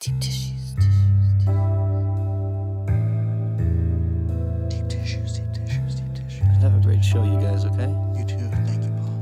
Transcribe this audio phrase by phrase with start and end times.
[0.00, 0.74] Deep tissues.
[4.70, 6.62] Deep tissues, deep tissues, deep tissues.
[6.62, 7.94] Have a great show, you guys, okay?
[8.16, 8.38] You too.
[8.64, 9.20] Thank you, Paul.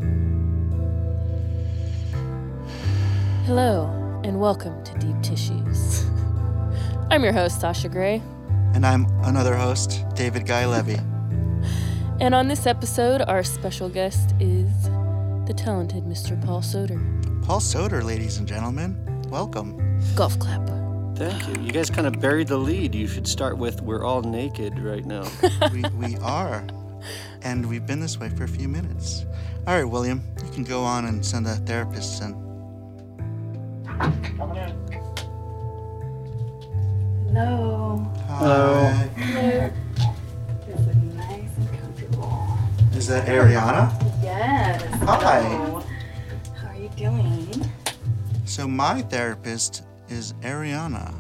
[3.45, 6.05] Hello, and welcome to Deep Tissues.
[7.11, 8.23] I'm your host, Sasha Grey,
[8.75, 10.95] And I'm another host, David Guy Levy.
[12.21, 14.71] and on this episode, our special guest is
[15.49, 16.41] the talented Mr.
[16.47, 17.01] Paul Soter.
[17.43, 19.25] Paul Soter, ladies and gentlemen.
[19.29, 19.88] Welcome.
[20.15, 20.67] Golf clap.
[21.17, 21.63] Thank you.
[21.63, 22.95] You guys kind of buried the lead.
[22.95, 25.27] You should start with "We're all naked" right now.
[25.73, 26.65] we, we are.
[27.43, 29.25] And we've been this way for a few minutes.
[29.67, 32.33] All right, William, you can go on and send a therapist in.
[34.37, 34.89] Coming in.
[37.29, 38.07] Hello.
[38.29, 39.11] Hi.
[40.67, 42.59] It's looking nice and comfortable.
[42.95, 43.93] Is that Ariana?
[44.23, 44.83] Yes.
[45.03, 45.43] Hi.
[45.43, 45.85] Hello.
[46.57, 47.71] How are you doing?
[48.45, 51.15] So my therapist is Ariana.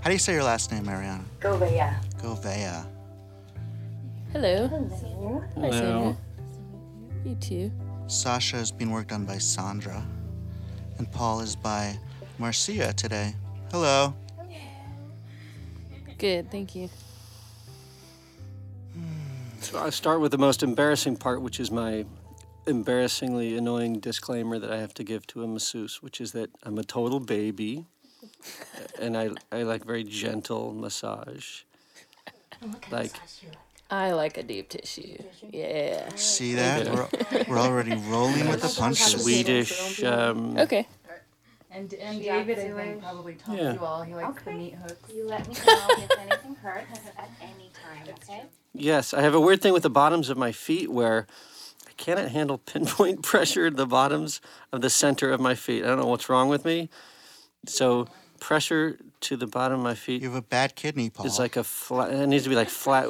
[0.00, 1.24] How do you say your last name, Ariana?
[1.40, 1.96] Govea.
[2.20, 2.86] Govea.
[4.32, 4.68] Hello.
[4.68, 5.44] Hello.
[5.54, 5.70] Hi, Hello.
[5.72, 6.16] Sandra.
[7.24, 7.72] You too.
[8.06, 10.06] Sasha is being worked on by Sandra.
[10.98, 11.98] And Paul is by
[12.38, 13.34] Marcia today.
[13.70, 14.14] Hello.
[16.18, 16.88] Good, thank you.
[18.94, 22.06] Hmm, so I'll start with the most embarrassing part, which is my
[22.66, 26.78] embarrassingly annoying disclaimer that I have to give to a masseuse, which is that I'm
[26.78, 27.86] a total baby,
[29.00, 31.62] and I I like very gentle massage.
[32.90, 33.12] Like
[33.90, 35.16] I like a deep tissue.
[35.50, 36.08] Yeah.
[36.16, 36.88] See that?
[36.92, 37.08] We're,
[37.48, 39.22] we're already rolling with the punches.
[39.22, 40.02] Swedish.
[40.02, 40.88] Um, Okay.
[41.70, 43.74] And, and David, I think, probably taught Yeah.
[43.74, 44.02] you all.
[44.02, 45.12] He likes the meat hooks.
[45.14, 48.44] You let me know if anything hurts at any time, okay?
[48.72, 51.26] Yes, I have a weird thing with the bottoms of my feet where
[51.96, 54.40] I it handle pinpoint pressure at the bottoms
[54.72, 55.84] of the center of my feet.
[55.84, 56.88] I don't know what's wrong with me.
[57.66, 58.06] So
[58.40, 61.26] pressure to the bottom of my feet You have a bad kidney, Paul.
[61.26, 62.12] It's like a flat.
[62.12, 63.08] It needs to be like flat.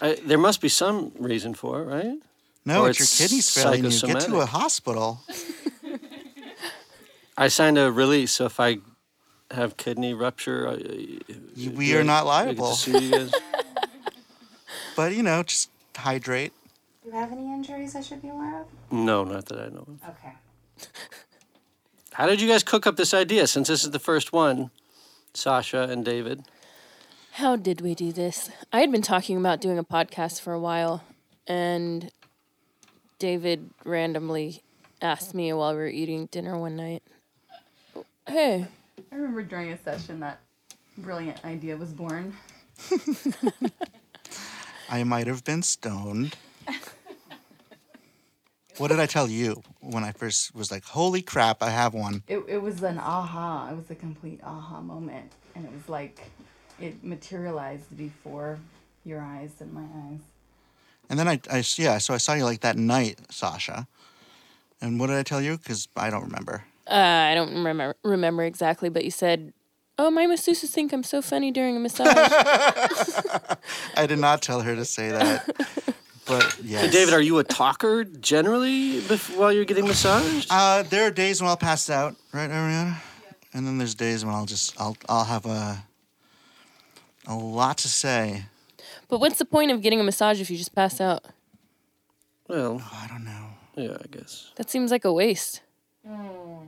[0.00, 2.18] I, there must be some reason for it, right?
[2.64, 4.00] no, or it's your kidneys failing you.
[4.00, 5.20] Get to a hospital.
[7.36, 8.78] I signed a release, so if I
[9.50, 11.18] have kidney rupture, I,
[11.56, 12.76] we are not I to liable.
[12.86, 13.32] you guys.
[14.96, 16.52] But, you know, just hydrate.
[17.02, 18.66] Do you have any injuries I should be aware of?
[18.90, 19.98] no, not that I know of.
[20.10, 20.32] Okay.
[22.12, 23.46] How did you guys cook up this idea?
[23.46, 24.70] Since this is the first one,
[25.32, 26.42] Sasha and David.
[27.32, 28.50] How did we do this?
[28.72, 31.04] I had been talking about doing a podcast for a while,
[31.46, 32.10] and
[33.18, 34.62] David randomly
[35.00, 37.02] asked me while we were eating dinner one night,
[37.96, 38.66] oh, Hey,
[39.10, 40.40] I remember during a session that
[40.98, 42.36] brilliant idea was born.
[44.90, 46.36] I might have been stoned.
[48.78, 52.22] What did I tell you when I first was like, holy crap, I have one?
[52.26, 53.68] It, it was an aha.
[53.70, 55.32] It was a complete aha moment.
[55.54, 56.30] And it was like
[56.80, 58.58] it materialized before
[59.04, 60.20] your eyes and my eyes.
[61.10, 63.86] And then I, I, yeah, so I saw you like that night, Sasha.
[64.80, 65.58] And what did I tell you?
[65.58, 66.64] Because I don't remember.
[66.86, 69.52] uh, I don't remember remember exactly, but you said,
[69.98, 72.06] "Oh, my masseuses think I'm so funny during a massage."
[73.94, 75.44] I did not tell her to say that.
[76.30, 76.82] But yes.
[76.84, 80.46] Hey, David, are you a talker generally bef- while you're getting massaged?
[80.48, 82.98] Uh, there are days when I'll pass out, right, Ariana?
[83.52, 85.82] And then there's days when I'll just, I'll, I'll have a,
[87.26, 88.44] a lot to say.
[89.08, 91.24] but what's the point of getting a massage if you just pass out?
[92.46, 93.46] Well, Oh, I don't know.
[93.74, 94.52] yeah, I guess.
[94.54, 95.62] That seems like a waste.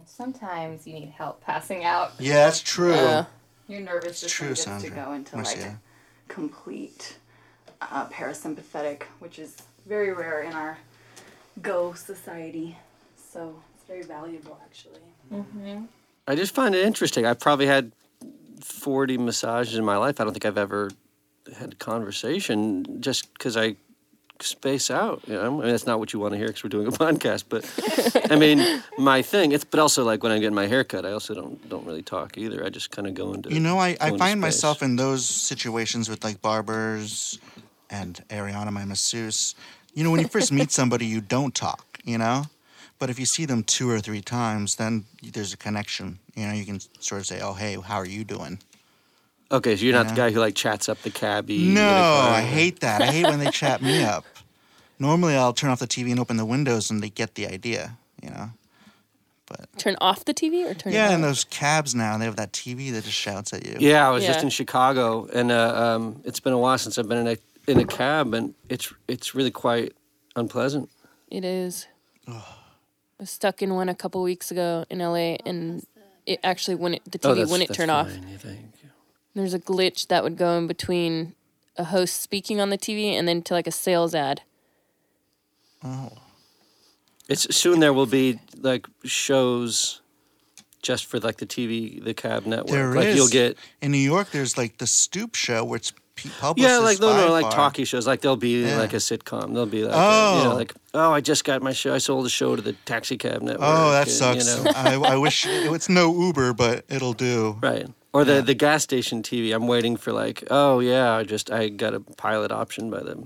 [0.04, 2.12] Sometimes you need help passing out.
[2.18, 2.94] Yeah, that's true.
[2.94, 3.24] Uh,
[3.68, 4.90] Your nervous It's system true, gets Sandra.
[4.90, 5.58] to go into like
[6.26, 7.16] complete
[7.90, 9.56] uh, parasympathetic, which is
[9.86, 10.78] very rare in our
[11.60, 12.76] Go society.
[13.16, 15.00] So it's very valuable, actually.
[16.26, 17.26] I just find it interesting.
[17.26, 17.92] I've probably had
[18.60, 20.20] 40 massages in my life.
[20.20, 20.90] I don't think I've ever
[21.58, 23.76] had a conversation just because I
[24.40, 25.22] space out.
[25.26, 26.90] You know, I mean, that's not what you want to hear because we're doing a
[26.92, 27.44] podcast.
[27.48, 27.64] But
[28.30, 29.52] I mean, my thing.
[29.52, 32.02] It's but also like when I'm getting my hair cut, I also don't don't really
[32.02, 32.64] talk either.
[32.64, 33.52] I just kind of go into.
[33.52, 34.36] You know, I, I find space.
[34.36, 37.38] myself in those situations with like barbers
[37.92, 39.54] and Ariana, my masseuse.
[39.94, 42.44] You know, when you first meet somebody, you don't talk, you know?
[42.98, 46.18] But if you see them two or three times, then there's a connection.
[46.34, 48.58] You know, you can sort of say, oh, hey, how are you doing?
[49.50, 50.10] Okay, so you're not Yeah.
[50.12, 51.58] the guy who like chats up the cabbie.
[51.58, 51.82] No.
[51.82, 53.02] I hate that.
[53.02, 54.24] I hate when they chat me up.
[54.98, 57.98] Normally, I'll turn off the TV and open the windows and they get the idea,
[58.22, 58.50] you know?
[59.46, 62.36] But turn off the TV or turn Yeah, it and those cabs now, they have
[62.36, 63.76] that TV that just shouts at you.
[63.80, 67.08] Yeah, I was just in Chicago, and uh, um, it's been a while since I've
[67.08, 67.36] been in a
[67.66, 69.94] in a cab, and it's it's really quite
[70.36, 70.90] unpleasant.
[71.30, 71.86] It is.
[72.28, 72.42] I
[73.18, 75.86] was stuck in one a couple weeks ago in LA, oh, and
[76.26, 78.10] it actually wouldn't the TV oh, that's, wouldn't that's turn off.
[78.10, 78.60] fine, You think?
[79.34, 81.34] There's a glitch that would go in between
[81.76, 84.42] a host speaking on the TV and then to like a sales ad.
[85.82, 86.10] Oh.
[87.28, 87.80] It's soon.
[87.80, 90.02] There will be like shows
[90.82, 92.70] just for like the TV, the cab network.
[92.70, 93.16] There like is.
[93.16, 95.92] you'll get In New York, there's like the Stoop Show where it's
[96.40, 96.68] published.
[96.68, 98.06] yeah, like no, no, like Spy talkie shows.
[98.06, 98.78] Like there'll be Yeah.
[98.78, 99.52] like a sitcom.
[99.52, 100.54] There'll be like a, you know, Oh.
[100.54, 101.94] like oh, I just got my show.
[101.94, 103.60] I sold a show to the taxi cab network.
[103.68, 104.58] Oh, that and, sucks.
[104.58, 104.70] You know.
[104.74, 107.58] I, I wish it's no Uber, but it'll do.
[107.62, 107.86] Right.
[108.14, 109.54] Or the, the gas station TV.
[109.54, 113.16] I'm waiting for like, oh yeah, I just I got a pilot option by the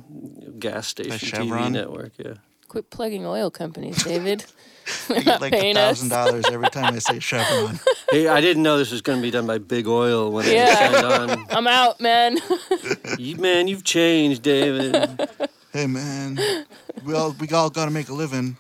[0.61, 2.13] gas station TV network.
[2.19, 2.35] Yeah.
[2.69, 4.45] Quit plugging oil companies, David.
[5.09, 5.99] I They're get not like a paying us.
[6.01, 7.79] thousand dollars every time I say Chevron.
[8.11, 10.69] Hey, I didn't know this was going to be done by Big Oil when Yeah.
[10.91, 11.47] it signed on.
[11.51, 12.39] I'm out, man.
[13.19, 15.29] You, man, you've changed, David.
[15.73, 16.39] hey man,
[17.05, 18.57] we all we all got to make a living.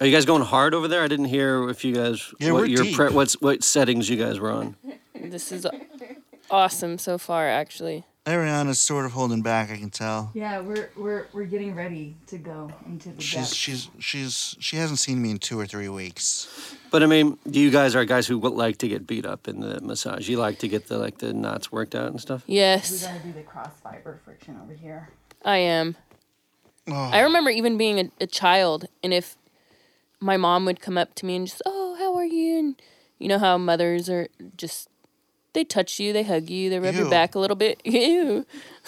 [0.00, 1.02] Are you guys going hard over there?
[1.02, 2.96] I didn't hear if you guys Yeah, what we're your deep.
[2.96, 4.76] pre- what's what settings you guys were on.
[5.14, 5.66] this is
[6.50, 8.04] awesome so far, actually.
[8.30, 9.70] Ariana's sort of holding back.
[9.70, 10.30] I can tell.
[10.34, 13.22] Yeah, we're we're we're getting ready to go into the bed.
[13.22, 13.54] She's depths.
[13.54, 16.76] she's she's she hasn't seen me in two or three weeks.
[16.90, 19.60] But I mean, you guys are guys who would like to get beat up in
[19.60, 20.28] the massage.
[20.28, 22.42] You like to get the like the knots worked out and stuff.
[22.46, 23.02] Yes.
[23.02, 25.08] We're gonna do the cross fiber friction over here.
[25.44, 25.96] I am.
[26.88, 29.36] Oh, I remember even being a, a child, and if
[30.20, 32.58] my mom would come up to me and just, oh, how are you?
[32.58, 32.82] And
[33.18, 34.89] you know how mothers are just,
[35.52, 37.80] they touch you, they hug you, they rub your back a little bit.
[37.84, 38.46] Ew.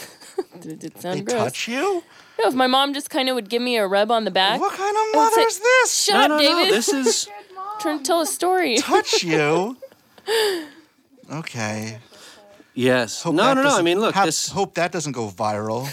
[0.60, 1.38] Did it sound they gross?
[1.42, 2.02] touch you?
[2.40, 4.60] No, if my mom just kind of would give me a rub on the back.
[4.60, 5.94] What kind of I mother say, is this?
[6.04, 6.70] Shut no, up, no, David.
[6.70, 6.74] no.
[6.76, 7.28] This is
[7.80, 8.76] Trying to tell a story.
[8.78, 9.76] Touch you?
[11.30, 11.98] Okay.
[12.74, 13.22] yes.
[13.22, 13.68] Hope no, that no, no.
[13.68, 14.48] I doesn't- mean, look, hap- this.
[14.48, 15.88] Hope that doesn't go viral.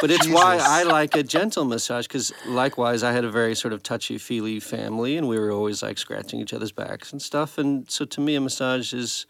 [0.00, 3.72] But it's why I like a gentle massage because, likewise, I had a very sort
[3.72, 7.56] of touchy feely family, and we were always like scratching each other's backs and stuff.
[7.56, 9.26] And so, to me, a massage is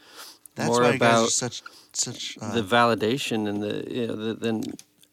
[0.55, 1.63] That's more why you guys are about such
[1.93, 2.39] such.
[2.41, 4.63] Uh, the validation and the you know the, then.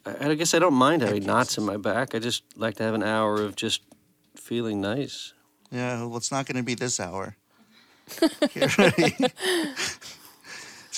[0.06, 2.15] I I guess I don't mind having knots in my back.
[2.15, 3.81] I just like to have an hour of just
[4.36, 5.33] feeling nice.
[5.71, 7.36] Yeah, well, it's not going to be this hour.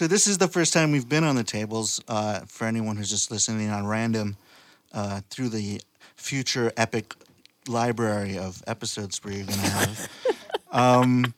[0.02, 2.02] So this is the first time we've been on the tables.
[2.08, 4.36] Uh, for anyone who's just listening on random,
[4.94, 5.80] uh, through the
[6.16, 7.14] future epic
[7.68, 10.10] library of episodes we're going to have,
[10.72, 11.36] um,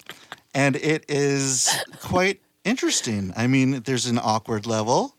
[0.54, 3.34] and it is quite interesting.
[3.36, 5.16] I mean, there's an awkward level.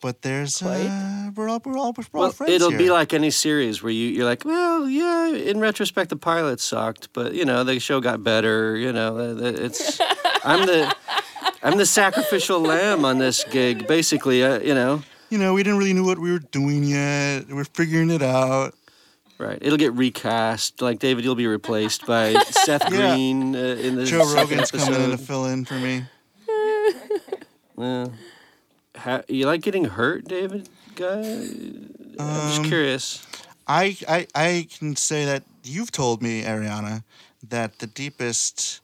[0.00, 2.78] But there's uh, we're all we're all, we're all Well, friends it'll here.
[2.78, 7.12] be like any series where you, you're like, well, yeah, in retrospect, the pilot sucked,
[7.12, 8.76] but you know, the show got better.
[8.76, 10.00] You know, uh, it's
[10.44, 10.92] I'm the
[11.62, 14.42] I'm the sacrificial lamb on this gig, basically.
[14.42, 17.44] Uh, you know, you know we didn't really know what we were doing yet.
[17.48, 18.74] We're figuring it out.
[19.38, 19.58] right?
[19.62, 20.82] It'll get recast.
[20.82, 23.12] Like David, you'll be replaced by Seth Yeah.
[23.14, 26.06] Green uh, in the Joe second Rogan's coming in to fill in for me.
[27.82, 28.08] Yeah.
[28.96, 30.68] Ha- you like getting hurt, David?
[30.94, 33.26] Guy, I'm just Um, curious.
[33.66, 37.02] I, I I can say that you've told me, Ariana,
[37.48, 38.80] that the deepest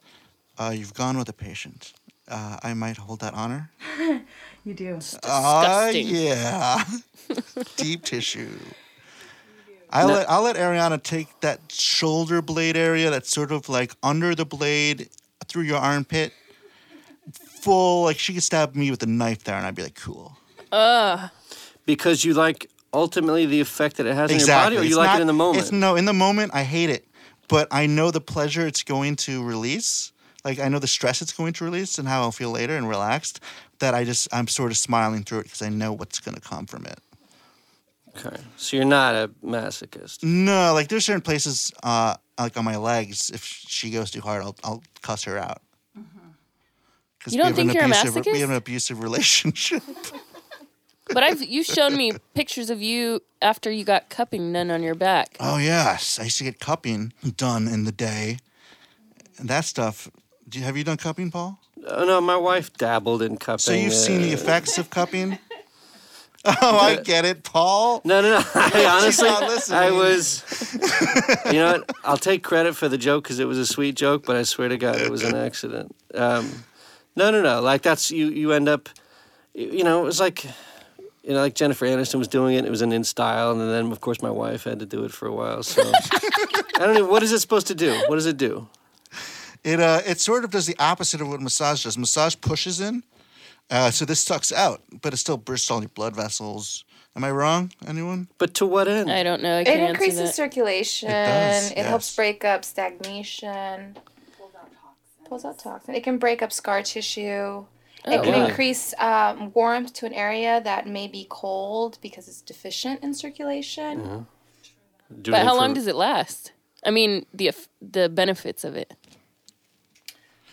[0.59, 1.93] uh, you've gone with a patient.
[2.27, 3.71] Uh, I might hold that honor.
[4.65, 4.99] You do.
[5.25, 6.09] Ah, Disgusting.
[6.09, 6.85] yeah,
[7.77, 8.59] deep tissue.
[9.91, 10.15] I'll No.
[10.15, 14.45] let I'll let Ariana take that shoulder blade area that's sort of like under the
[14.45, 15.09] blade
[15.47, 16.33] through your armpit.
[17.69, 20.37] Full like she could stab me with a knife there, and I'd be like, cool.
[21.87, 24.97] Because you like ultimately the effect that it has on your body, or you It's
[24.97, 25.62] like not- it in the moment.
[25.62, 27.07] It's no, in the moment I hate it,
[27.49, 30.12] but I know the pleasure it's going to release.
[30.45, 32.88] Like I know the stress it's going to release and how I'll feel later and
[32.88, 33.40] relaxed.
[33.81, 36.40] That I just I'm sort of smiling through it because I know what's going to
[36.40, 36.99] come from it.
[38.16, 38.37] Okay.
[38.57, 40.25] So you're not a masochist.
[40.25, 43.31] No, like there's certain places, uh, like on my legs.
[43.31, 45.61] If she goes too hard, I'll I'll cuss her out.
[47.28, 49.82] 'Cause You don't we have an think you're a abusive, We have an abusive relationship.
[51.11, 54.94] But I've you showed me pictures of you after you got cupping done on your
[54.94, 55.37] back.
[55.40, 58.38] oh yes, I used to get cupping done in the day,
[59.38, 60.11] and that stuff.
[60.47, 61.61] Do you, have you done cupping, Paul?
[61.87, 63.58] Oh no, my wife dabbled in cupping.
[63.58, 65.38] So you've seen the uh, effects of cupping?
[66.44, 68.00] Oh, I get it, Paul.
[68.04, 68.44] No, no, no.
[68.54, 69.28] I honestly.
[69.75, 70.44] I was.
[71.47, 71.97] You know what?
[72.04, 74.68] I'll take credit for the joke because it was a sweet joke, but I swear
[74.68, 75.94] to God, it was an accident.
[76.14, 76.64] Um,
[77.19, 77.61] no, no, no.
[77.61, 78.27] Like that's you.
[78.29, 78.89] You end up.
[79.55, 80.45] You you know, it was like.
[81.25, 82.65] You know, like Jennifer Aniston was doing it.
[82.65, 85.13] It was an in style, and then of course my wife had to do it
[85.13, 85.63] for a while.
[85.63, 85.83] So
[86.77, 87.05] I don't know.
[87.07, 87.93] What is it supposed to do?
[88.09, 88.67] What does it do?
[89.63, 91.99] It uh, it sort of does the opposite of what massage does.
[91.99, 93.03] Massage pushes in,
[93.69, 96.85] uh, so this sucks out, but it still bursts all your blood vessels.
[97.15, 97.73] Am I wrong?
[97.87, 98.29] Anyone?
[98.39, 99.11] But to what end?
[99.11, 99.57] I don't know.
[99.59, 100.35] I It can't answer increases that.
[100.35, 101.11] circulation.
[101.11, 103.99] It does, It helps break up stagnation.
[105.28, 105.94] Pulls out toxin.
[105.94, 107.66] It can break up scar tissue.
[108.06, 108.23] It Oh.
[108.23, 108.49] can Really?
[108.49, 114.00] increase um, warmth to an area that may be cold because it's deficient in circulation.
[114.00, 115.23] Mm-hmm.
[115.23, 116.52] Do But how for- long does it last?
[116.85, 117.50] I mean, the
[117.82, 118.94] the benefits of it.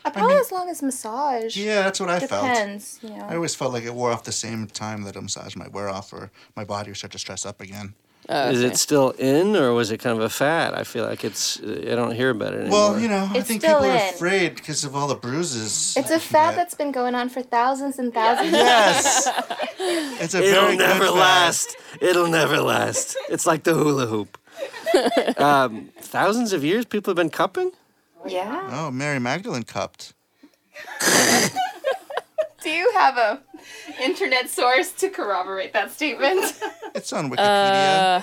[0.04, 1.58] Uh, probably as long as massage.
[1.58, 2.30] Yeah, that's what I felt.
[2.48, 3.26] Depends, you know.
[3.28, 5.90] I always felt like it wore off the same time that a massage might wear
[5.90, 7.96] off, or my body would start to stress up again.
[8.28, 10.74] Oh, Is it still in, or was it kind of a fad?
[10.74, 11.60] I feel like it's.
[11.62, 12.92] I don't hear about it anymore.
[12.92, 15.96] Well, you know, I It's think still people are afraid because of all the bruises.
[15.96, 16.56] It's a fad get.
[16.56, 18.52] that's been going on for thousands and thousands.
[18.52, 19.28] Yes.
[20.22, 21.20] it's a It'll very never good fad.
[21.20, 21.78] last.
[22.02, 23.16] It'll never last.
[23.30, 24.40] It's like the hula hoop.
[25.40, 27.72] um, thousands of years people have been cupping.
[28.26, 28.70] Yeah.
[28.74, 30.14] Oh, Mary Magdalene cupped.
[32.66, 33.44] Do you have a
[34.04, 36.60] internet source to corroborate that statement?
[36.96, 38.18] It's on Wikipedia.
[38.18, 38.22] Uh,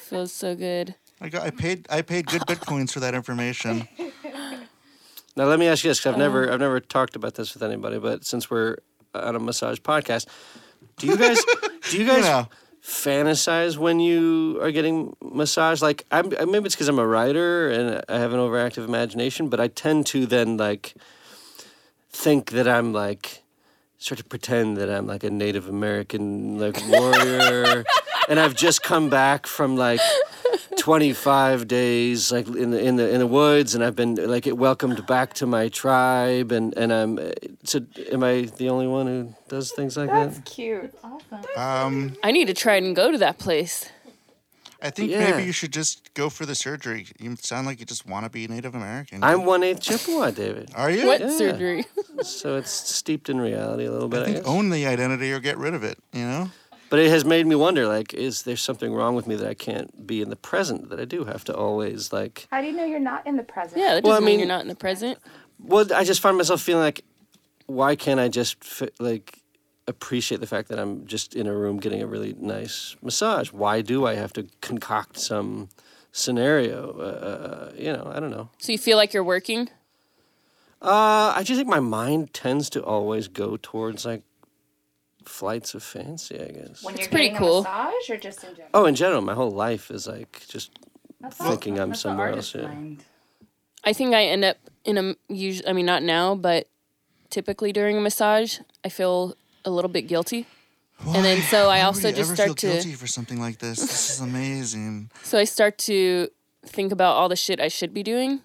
[0.00, 0.94] feels so good.
[1.20, 1.42] I got.
[1.42, 1.86] I paid.
[1.90, 3.88] I paid good bitcoins for that information.
[5.36, 7.64] Now let me ask you this: 'cause I've never, I've never talked about this with
[7.64, 8.76] anybody, but since we're
[9.12, 10.26] on a massage podcast,
[10.98, 11.42] do you guys,
[11.90, 12.48] do you You guys know,
[12.80, 15.82] fantasize when you are getting massage?
[15.82, 19.58] Like, I'm maybe it's because I'm a writer and I have an overactive imagination, but
[19.58, 20.94] I tend to then like
[22.12, 23.40] think that I'm like
[24.04, 27.84] start to pretend that I'm like a Native American like warrior,
[28.28, 30.00] and I've just come back from like.
[30.76, 35.06] 25 days like in the in the in the woods and I've been like welcomed
[35.06, 37.30] back to my tribe and and I'm uh,
[37.62, 37.80] so
[38.12, 40.44] am I the only one who does things like That's that?
[40.44, 40.94] That's cute.
[41.02, 41.40] Awesome.
[41.56, 43.88] Um, I need to try and go to that place.
[44.82, 45.30] I think Yeah.
[45.30, 47.06] maybe you should just go for the surgery.
[47.18, 49.22] You sound like you just want to be Native American.
[49.24, 50.70] I'm one eighth Chippewa, David.
[50.74, 51.06] Are you?
[51.06, 51.36] What Yeah.
[51.36, 51.84] surgery?
[52.22, 54.20] So it's steeped in reality a little bit.
[54.20, 54.46] I I think guess.
[54.46, 55.98] own the identity or get rid of it.
[56.12, 56.50] You know.
[56.88, 59.54] But it has made me wonder, like, is there something wrong with me that I
[59.54, 60.90] can't be in the present?
[60.90, 62.46] That I do have to always like.
[62.52, 63.78] How do you know you're not in the present?
[63.80, 65.18] Yeah, that Well, I mean, mean- you're not in the present.
[65.58, 67.02] Well, I just find myself feeling like,
[67.66, 69.38] why can't I just fi- like
[69.86, 73.52] appreciate the fact that I'm just in a room getting a really nice massage?
[73.52, 75.68] Why do I have to concoct some
[76.12, 76.92] scenario?
[76.92, 78.48] Uh, you know, I don't know.
[78.58, 79.68] So you feel like you're working?
[80.80, 84.22] Uh, I just think my mind tends to always go towards like
[85.24, 86.38] flights of fancy.
[86.40, 86.82] I guess.
[86.82, 87.60] When you're pretty cool.
[87.60, 88.70] a massage or just in general?
[88.74, 90.78] Oh, in general, my whole life is like just
[91.20, 92.54] That's thinking I'm that's somewhere else.
[92.54, 92.70] Yeah.
[93.84, 95.68] I think I end up in a usually.
[95.68, 96.68] I mean, not now, but
[97.30, 99.34] typically during a massage, I feel
[99.64, 100.46] a little bit guilty.
[101.06, 103.06] And then so I Why also would you just ever start feel to guilty for
[103.06, 103.80] something like this.
[103.80, 105.10] This is amazing.
[105.22, 106.28] so I start to
[106.64, 108.40] think about all the shit I should be doing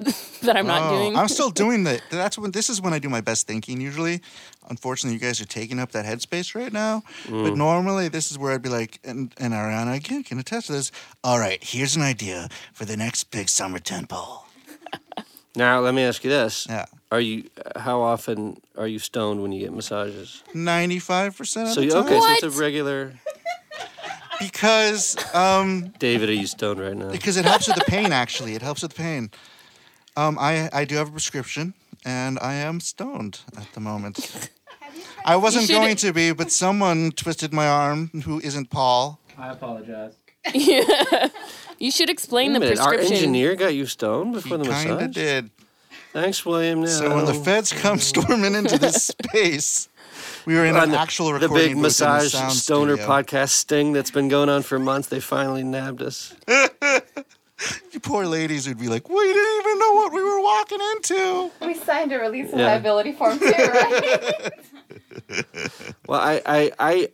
[0.42, 1.16] that I'm not Oh, doing.
[1.16, 2.02] I'm still doing that.
[2.10, 3.80] That's when this is when I do my best thinking.
[3.80, 4.20] Usually,
[4.68, 7.02] unfortunately, you guys are taking up that headspace right now.
[7.26, 7.56] But mm.
[7.56, 10.90] normally, this is where I'd be like, and and Ariana again can attest to this.
[11.22, 14.46] All right, here's an idea for the next big summer temple.
[15.54, 17.44] Now, let me ask you this: Yeah, Are you?
[17.76, 20.42] How often are you stoned when you get massages?
[20.54, 22.04] ninety-five percent of So the you time.
[22.06, 22.20] okay?
[22.20, 23.12] So it's a regular.
[24.40, 27.10] Because um, David, are you stoned right now?
[27.12, 28.10] because it helps with the pain.
[28.12, 29.30] Actually, it helps with the pain.
[30.16, 34.50] Um, I I do have a prescription, and I am stoned at the moment.
[35.24, 39.20] I wasn't should- going to be, but someone twisted my arm who isn't Paul.
[39.38, 40.14] I apologize.
[41.82, 44.64] you should explain Wait a the minute, our engineer got you stoned He before the
[44.70, 45.50] kind of did.
[46.12, 46.80] Thanks, William.
[46.82, 46.86] Now.
[46.86, 49.88] So when the feds come storming into this space,
[50.46, 52.96] we were in On an the, actual the big booth in the massage sound stoner
[52.96, 53.08] studio.
[53.08, 56.34] podcast sting that's been going on for months, they finally nabbed us.
[57.92, 61.50] You poor ladies would be like, we didn't even know what we were walking into.
[61.64, 62.66] We signed a release of Yeah.
[62.66, 64.50] liability form too, right?
[66.08, 67.08] Well, I, I, I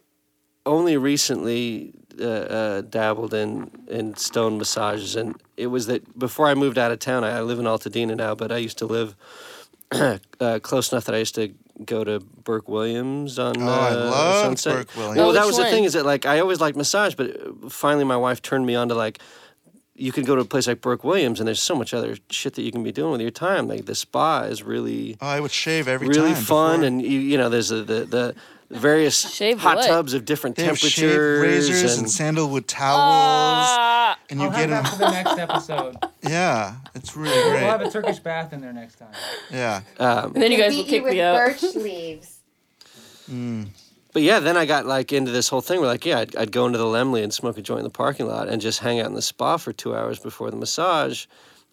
[0.65, 6.55] only recently uh, uh, dabbled in, in stone massages, and it was that before I
[6.55, 9.15] moved out of town, I, I live in Altadena now, but I used to live
[9.93, 11.53] uh, close enough that I used to
[11.85, 14.75] go to Burke Williams on Oh, I uh, Sunset.
[14.75, 15.17] Burke Williams.
[15.19, 17.69] Well, Oh, that was the thing is that like I always liked massage, but uh,
[17.69, 19.19] finally my wife turned me on to like
[19.95, 22.55] you can go to a place like Burke Williams, and there's so much other shit
[22.55, 23.67] that you can be doing with your time.
[23.67, 26.43] Like the spa is really Oh, I would shave every really time.
[26.43, 26.87] fun, before.
[26.87, 28.35] and you, you know, there's the the, the
[28.71, 29.87] various Shave hot what?
[29.87, 31.43] tubs of different they have shaved temperatures.
[31.71, 35.39] razors and, and, sandalwood towels, Ah, and you I'll get have that for the next
[35.39, 35.97] episode.
[36.29, 37.61] Yeah, it's really great.
[37.63, 37.89] We'll have great.
[37.89, 39.13] a Turkish bath in there next time.
[39.51, 41.37] Yeah, um, and then you guys will Beat kick with me out.
[41.37, 42.41] birch leaves.
[44.13, 46.53] but yeah, then I got like into this whole thing where like yeah, I'd, I'd
[46.53, 49.01] go into the Lemley and smoke a joint in the parking lot and just hang
[49.01, 51.27] out in the spa for two hours before the massage,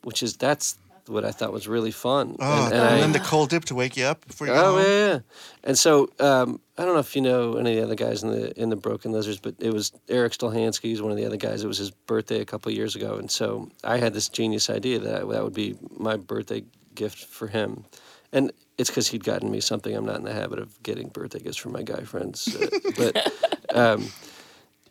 [0.04, 2.36] which is that's what I thought was really fun.
[2.40, 4.54] Oh, and, and, and I- then the cold dip to wake you up before you
[4.54, 4.82] go Oh home.
[4.82, 5.20] yeah, yeah.
[5.64, 8.30] And so um, I don't know if you know any of the other guys in
[8.32, 10.82] the in the Broken Lizards, but it was Erik Stolhanske.
[10.84, 11.64] He's one of the other guys.
[11.64, 14.70] It was his birthday a couple of years ago, and so I had this genius
[14.70, 16.64] idea that I, that would be my birthday
[16.96, 17.86] gift for him,
[18.34, 21.40] and it's because he'd gotten me something I'm not in the habit of getting birthday
[21.40, 22.54] gifts from my guy friends.
[22.56, 23.34] Uh, but
[23.76, 24.08] um,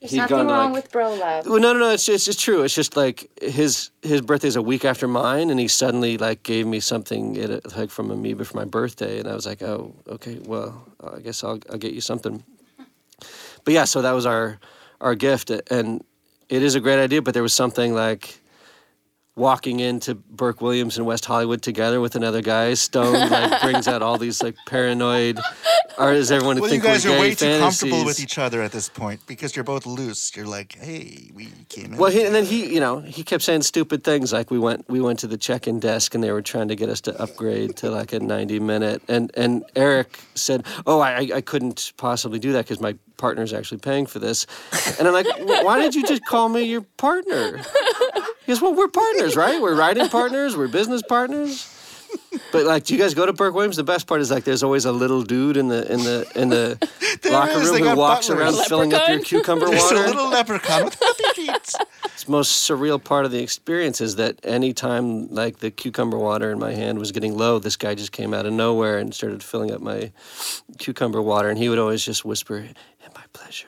[0.05, 1.47] There's he'd nothing gone wrong like- with bro love.
[1.47, 1.91] well, no, no, no.
[1.91, 2.63] It's just, it's true.
[2.63, 6.67] It's just like his his birthday's a week after mine, and he suddenly like gave
[6.67, 10.39] me something a, like from Amoeba for my birthday, and I was like, oh, okay,
[10.45, 12.45] well, I guess I'll I'll get you something.
[13.65, 14.59] But yeah, so that was our
[15.01, 16.05] our gift, and
[16.51, 17.23] it is a great idea.
[17.23, 18.41] But there was something like
[19.37, 24.01] walking into Burke Williams in West Hollywood together with another guy, stoned, like brings out
[24.03, 25.39] all these like paranoid.
[25.99, 28.39] Or is everyone Well, you think guys we're are gay way too comfortable with each
[28.39, 30.37] other at this point because you're both loose.
[30.37, 31.97] You're like, hey, we came in.
[31.99, 34.89] Well, he, and then he, you know, he kept saying stupid things like we went
[34.89, 37.77] we went to the check-in desk and they were trying to get us to upgrade
[37.77, 42.39] to like a 90 minute, and and Erik said, oh, I I- I couldn't possibly
[42.39, 44.47] do that because my partner's actually paying for this,
[44.99, 47.61] and I'm like, "Wh- why did you just call me your partner?
[48.47, 49.61] He goes, well, we're partners, right?
[49.61, 51.71] We're writing partners, we're business partners.
[52.53, 53.77] But like, do you guys go to Burke Williams?
[53.77, 56.49] The best part is like, there's always a little dude in the in the in
[56.49, 56.79] the
[57.31, 58.55] locker is, room who walks butlers.
[58.57, 59.25] around filling up your Leprechaun?
[59.41, 59.97] cucumber There's water.
[59.97, 61.73] a little leprechaun with happy feet.
[62.15, 66.61] It's most surreal part of the experience is that anytime like the cucumber water in
[66.61, 69.73] my hand was getting low, this guy just came out of nowhere and started filling
[69.73, 70.13] up my
[70.79, 72.77] cucumber water, and he would always just whisper, "And
[73.17, 73.67] my pleasure."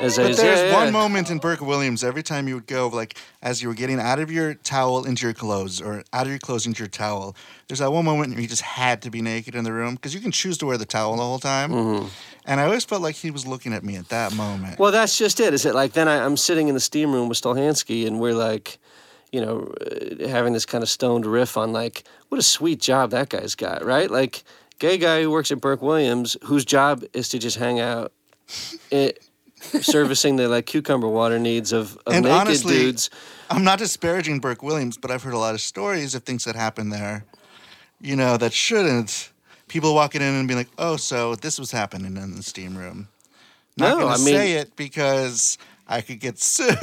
[0.00, 3.62] As But there's one moment in Burke Williams every time you would go, like as
[3.62, 6.66] you were getting out of your towel into your clothes, or out of your clothes
[6.66, 7.36] into your towel.
[7.68, 10.14] There's that one moment where you just had to be naked in the room because
[10.14, 11.70] you can choose to wear the towel the whole time.
[11.70, 12.08] Mm-hmm.
[12.46, 14.78] And I always felt like he was looking at me at that moment.
[14.78, 15.54] Well, that's just it.
[15.54, 18.34] Is it like then I, I'm sitting in the steam room with Stolhanske, and we're
[18.34, 18.78] like,
[19.32, 23.10] you know, uh, having this kind of stoned riff on like, what a sweet job
[23.10, 24.10] that guy's got, right?
[24.10, 24.44] Like,
[24.78, 28.12] gay guy who works at Burke Williams, whose job is to just hang out,
[28.90, 29.23] it,
[29.82, 33.10] servicing the like cucumber water needs of, of And naked honestly- dudes.
[33.50, 36.56] I'm not disparaging Burke Williams, but I've heard a lot of stories of things that
[36.56, 37.24] happen there,
[38.00, 39.30] you know, that shouldn't.
[39.68, 43.08] People walking in and being like, "Oh, so this was happening in the steam room."
[43.76, 46.78] Not No, gonna I mean- say it because I could get sued.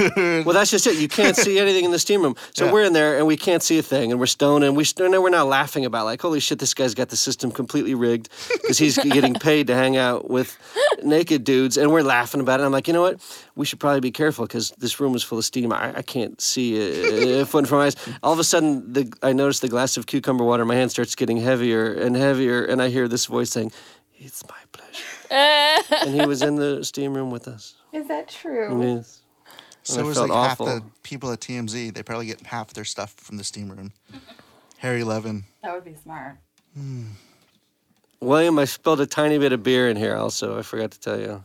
[0.46, 0.96] Well, that's just it.
[0.98, 2.36] You can't see anything in the steam room.
[2.54, 2.72] So Yeah.
[2.72, 5.12] we're in there and we can't see a thing, and we're stoned, and we st-
[5.14, 8.30] and we're now laughing about like, holy shit, this guy's got the system completely rigged
[8.62, 10.56] because he's getting paid to hang out with
[11.04, 12.64] naked dudes, and we're laughing about it.
[12.64, 13.20] I'm like, you know what?
[13.56, 15.74] We should probably be careful because this room is full of steam.
[15.74, 18.18] I, I can't see a, a foot in front of my eyes.
[18.22, 20.92] All of a sudden, the, I notice the glass of cucumber water in my hand
[20.92, 23.72] starts getting heavier and heavier, and I hear this voice saying,
[24.20, 25.06] "It's my pleasure."
[26.06, 27.74] and he was in the steam room with us.
[27.94, 28.82] Is that true?
[28.98, 29.20] Yes.
[29.84, 30.66] So I it was like awful.
[30.68, 31.94] half the people at TMZ.
[31.94, 33.92] They probably get half their stuff from the steam room.
[34.80, 35.44] Harvey Levin.
[35.64, 36.38] That would be smart.
[36.76, 37.06] Hmm.
[38.20, 40.58] William, I spilled a tiny bit of beer in here also.
[40.58, 41.44] I forgot to tell you.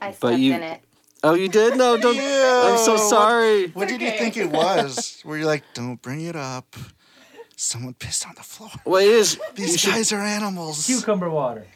[0.00, 0.80] I slept you- in it.
[1.22, 1.76] Oh, you did?
[1.76, 2.16] No, don't.
[2.18, 3.66] I'm so Ew, what- sorry.
[3.68, 5.20] What did you think it was?
[5.22, 6.74] Where you're like, don't bring it up.
[7.56, 8.70] Someone pissed on the floor.
[8.86, 9.34] Well, it is.
[9.36, 10.86] you These should- guys are animals.
[10.86, 11.66] Cucumber water.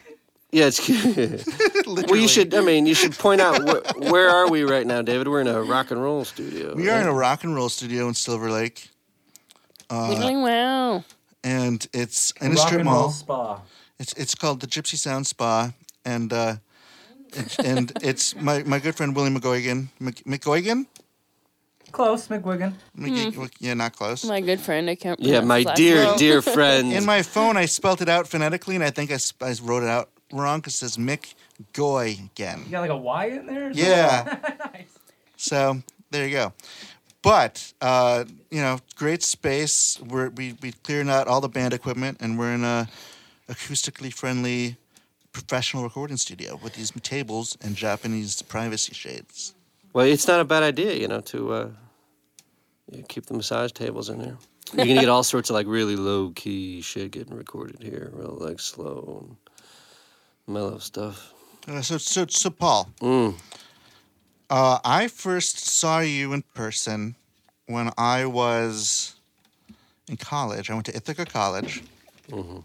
[0.55, 1.17] Yeah, it's cute.
[1.85, 2.03] Literally.
[2.07, 2.53] well, you should.
[2.53, 5.27] I mean, you should point out where, where are we right now, David?
[5.27, 6.73] We're in a rock and roll studio.
[6.73, 8.87] We are in a rock and roll studio in Silver Lake,
[9.91, 11.03] Wiggling wow.
[11.43, 13.11] and it's in a Rock strip and roll mall.
[13.11, 13.61] spa.
[13.99, 15.73] It's it's called the Gypsy Sound Spa,
[16.05, 16.55] and uh,
[17.33, 19.89] it, and it's my, my good friend Willie McGoigan.
[19.99, 20.85] Mc, McGoigan?
[21.91, 22.73] Close, McWigan.
[22.97, 24.23] McG- Yeah, not close.
[24.23, 24.89] My good friend.
[24.89, 25.19] I can't.
[25.19, 26.93] Yeah, my dear, dear friend.
[26.93, 29.89] In my phone, I spelt it out phonetically, and I think I, I wrote it
[29.89, 31.33] out wrong it says Mick
[31.73, 32.63] Goy again.
[32.65, 33.71] You got like a Y in there?
[33.71, 34.37] Yeah.
[34.73, 34.99] nice.
[35.37, 36.53] So there you go.
[37.21, 39.99] But uh, you know, great space.
[39.99, 42.87] We're, we we cleared out all the band equipment, and we're in a
[43.49, 44.77] acoustically friendly
[45.31, 49.53] professional recording studio with these tables and Japanese privacy shades.
[49.91, 51.69] well, it's not a bad idea, you know, to uh,
[53.09, 54.37] keep the massage tables in there.
[54.73, 58.37] You're gonna get all sorts of like really low key shit getting recorded here, real
[58.39, 59.37] like slow and
[60.47, 61.33] mellow stuff.
[61.67, 63.33] Uh, so so so Paul, Mm.
[64.49, 67.15] uh, I first saw you in person
[67.67, 69.15] when I was
[70.07, 70.69] in college.
[70.69, 71.83] I went to Ithaca College,
[72.29, 72.59] mm-hmm.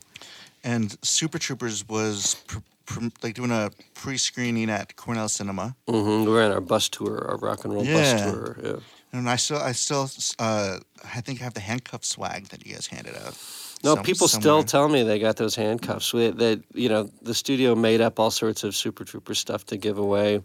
[0.65, 5.75] and Super Troopers was pr- pr- like doing a pre-screening at Cornell Cinema.
[5.89, 6.29] Mm-hmm.
[6.29, 7.95] We're on our bus tour, our rock and roll Yeah.
[7.95, 8.57] bus tour.
[8.63, 8.77] Yeah.
[9.13, 12.75] And I still, I still, uh, I think I have the handcuff swag that you
[12.75, 13.35] guys handed out.
[13.83, 16.13] No, some- people still tell me they got those handcuffs.
[16.13, 19.77] We, that you know, the studio made up all sorts of Super Trooper stuff to
[19.77, 20.43] give away.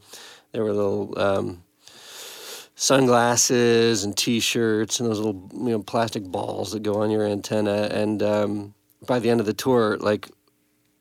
[0.53, 1.63] There were little um,
[2.75, 7.89] sunglasses and T-shirts and those little you know plastic balls that go on your antenna.
[7.91, 8.73] And um,
[9.05, 10.29] by the end of the tour, like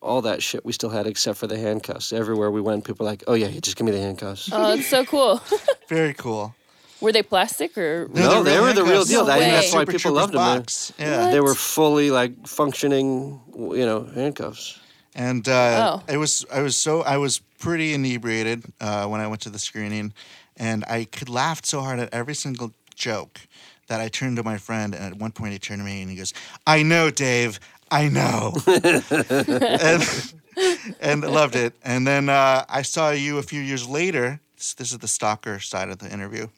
[0.01, 2.13] all that shit we still had except for the handcuffs.
[2.13, 4.87] Everywhere we went, people were like, "Oh yeah, just give me the handcuffs." Oh, it's
[4.89, 5.41] so cool.
[5.89, 6.55] Very cool.
[7.01, 8.09] Were they plastic or?
[8.15, 9.27] No, they're they were the real deal.
[9.27, 10.41] No I think that's why Super people Troopers loved them.
[10.55, 10.93] They- box.
[10.99, 11.31] Yeah.
[11.31, 14.79] They were fully like functioning, you know, handcuffs.
[15.15, 16.13] And uh, Oh.
[16.13, 19.59] it was I was so I was pretty inebriated uh, when I went to the
[19.59, 20.13] screening,
[20.57, 23.41] and I could laughed so hard at every single joke
[23.87, 26.11] that I turned to my friend, and at one point he turned to me and
[26.11, 26.33] he goes,
[26.67, 30.03] "I know, Dave, I know," and,
[31.01, 31.75] and loved it.
[31.85, 34.41] And then uh, I saw you a few years later.
[34.57, 36.49] This, this is the stalker side of the interview.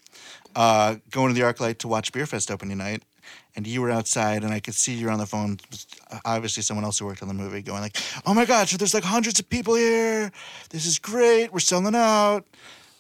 [0.57, 3.03] Uh, going to the ArcLight to watch Beerfest opening night,
[3.55, 5.59] and you were outside, and I could see you were on the phone.
[6.25, 8.67] Obviously, someone else who worked on the movie, going like, "Oh my God!
[8.67, 10.33] So there's like hundreds of people here.
[10.71, 11.53] This is great.
[11.53, 12.47] We're selling out."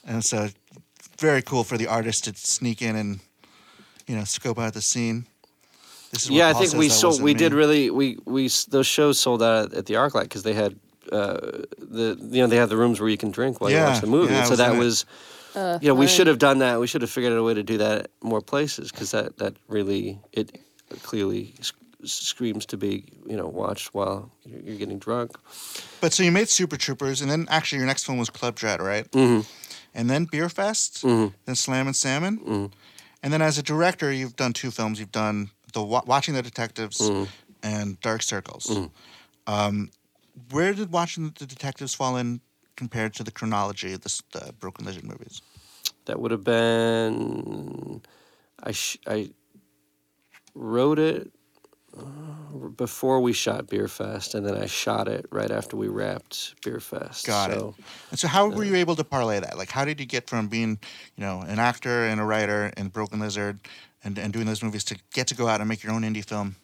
[0.04, 0.50] And so,
[1.18, 3.20] very cool for the artist to sneak in and,
[4.06, 5.24] you know, scope out the scene.
[6.12, 7.22] This is what Yeah, I think we sold.
[7.22, 7.38] We me.
[7.38, 7.90] did really.
[7.90, 10.76] We we those shows sold out at the ArcLight because they had
[11.10, 11.38] uh,
[11.78, 14.06] the you know they have the rooms where you can drink while you watch the
[14.06, 14.34] movie.
[14.34, 15.02] yeah, so that was.
[15.02, 15.08] it.
[15.56, 15.64] Was.
[15.64, 16.78] Uh, you know, we should have done that.
[16.80, 19.38] We should have figured out a way to do that at more places because that,
[19.38, 20.60] that really it
[21.02, 25.32] clearly sc- screams to be you know watched while you're, you're getting drunk.
[26.00, 28.80] But so you made Super Troopers, and then actually your next film was Club Dread,
[28.80, 29.10] right?
[29.12, 29.42] Mm-hmm.
[29.94, 31.32] And then Beerfest, Mhm.
[31.46, 32.72] then Slammin' Salmon, Mhm.
[33.22, 35.00] and then as a director, you've done two films.
[35.00, 37.28] You've done the Watching the Detectives Mhm.
[37.62, 38.66] and Dark Circles.
[38.66, 38.90] Mhm.
[39.46, 39.90] Um,
[40.50, 42.40] where did Watching the Detectives fall in
[42.76, 45.42] compared to the chronology of the, the Broken Lizard movies?
[46.06, 48.02] That would have been
[48.62, 49.30] I sh- I
[50.54, 51.30] wrote it
[51.96, 57.26] uh, before we shot Beerfest, and then I shot it right after we wrapped Beerfest.
[57.26, 57.54] Got it.
[57.54, 57.74] so,
[58.10, 59.56] And so, how were you able to parlay that?
[59.56, 60.78] Like, how did you get from being,
[61.16, 63.60] you know, an actor and a writer in Broken Lizard,
[64.04, 66.24] and, and doing those movies to get to go out and make your own indie
[66.24, 66.56] film,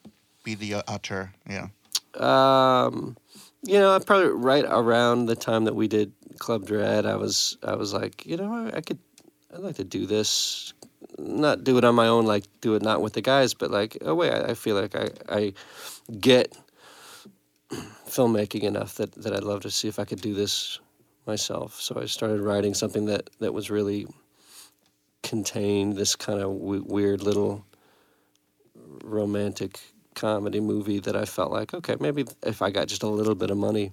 [0.44, 1.32] be the uh, auteur?
[1.48, 1.68] Yeah.
[2.14, 3.16] Um,
[3.64, 7.76] you know, probably right around the time that we did Club Dread, I was I
[7.76, 8.98] was like, you know, I, I could,
[9.54, 10.74] I'd like to do this,
[11.18, 13.98] not do it on my own, like do it not with the guys, but like,
[14.02, 15.54] oh wait, I, I feel like I I
[16.20, 16.56] get
[18.06, 20.80] filmmaking enough that that I'd love to see if I could do this
[21.26, 21.80] myself.
[21.80, 24.06] So I started writing something that that was really
[25.22, 27.64] contained this kind of w- weird little
[29.04, 29.80] romantic
[30.14, 33.50] comedy movie that I felt like, okay, maybe if I got just a little bit
[33.50, 33.92] of money,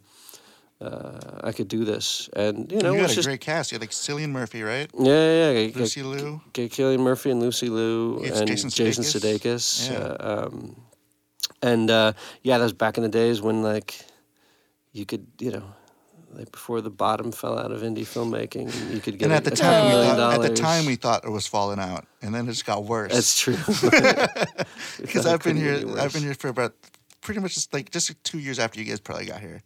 [0.82, 2.30] uh, I could do this.
[2.36, 3.72] And you know, you got a just great cast.
[3.72, 4.90] You had like Cillian Murphy, right?
[4.98, 5.72] yeah, yeah, yeah.
[5.76, 6.42] Lucy Liu.
[6.54, 9.40] Get Cillian Murphy and Lucy Liu and Jason Jason, Sudeikis.
[9.42, 9.92] Sudeikis.
[9.92, 9.98] Yeah.
[9.98, 10.76] Uh, um,
[11.62, 14.00] and uh, yeah, that was back in the days when like
[14.94, 15.64] you could, you know,
[16.32, 19.52] like before the bottom fell out of indie filmmaking, you could get And at the
[19.52, 22.52] time, we thought, at the time we thought it was falling out, and then it
[22.52, 23.14] just got worse.
[23.14, 23.56] That's true.
[25.02, 25.76] because I've been here.
[25.76, 26.74] any I've been here for about
[27.22, 29.62] pretty much just like just two years after you guys probably got here,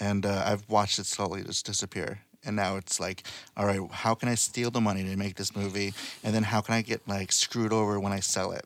[0.00, 2.20] and uh, I've watched it slowly just disappear.
[2.44, 3.24] And now it's like,
[3.56, 5.92] all right, how can I steal the money to make this movie,
[6.22, 8.64] and then how can I get like screwed over when I sell it?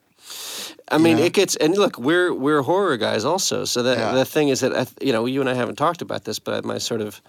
[0.91, 1.25] I mean, know?
[1.25, 3.65] it gets and look, we're we're horror guys also.
[3.65, 4.13] So the Yeah.
[4.15, 6.65] the thing is that I, you know, you and I haven't talked about this, but
[6.65, 7.21] my sort of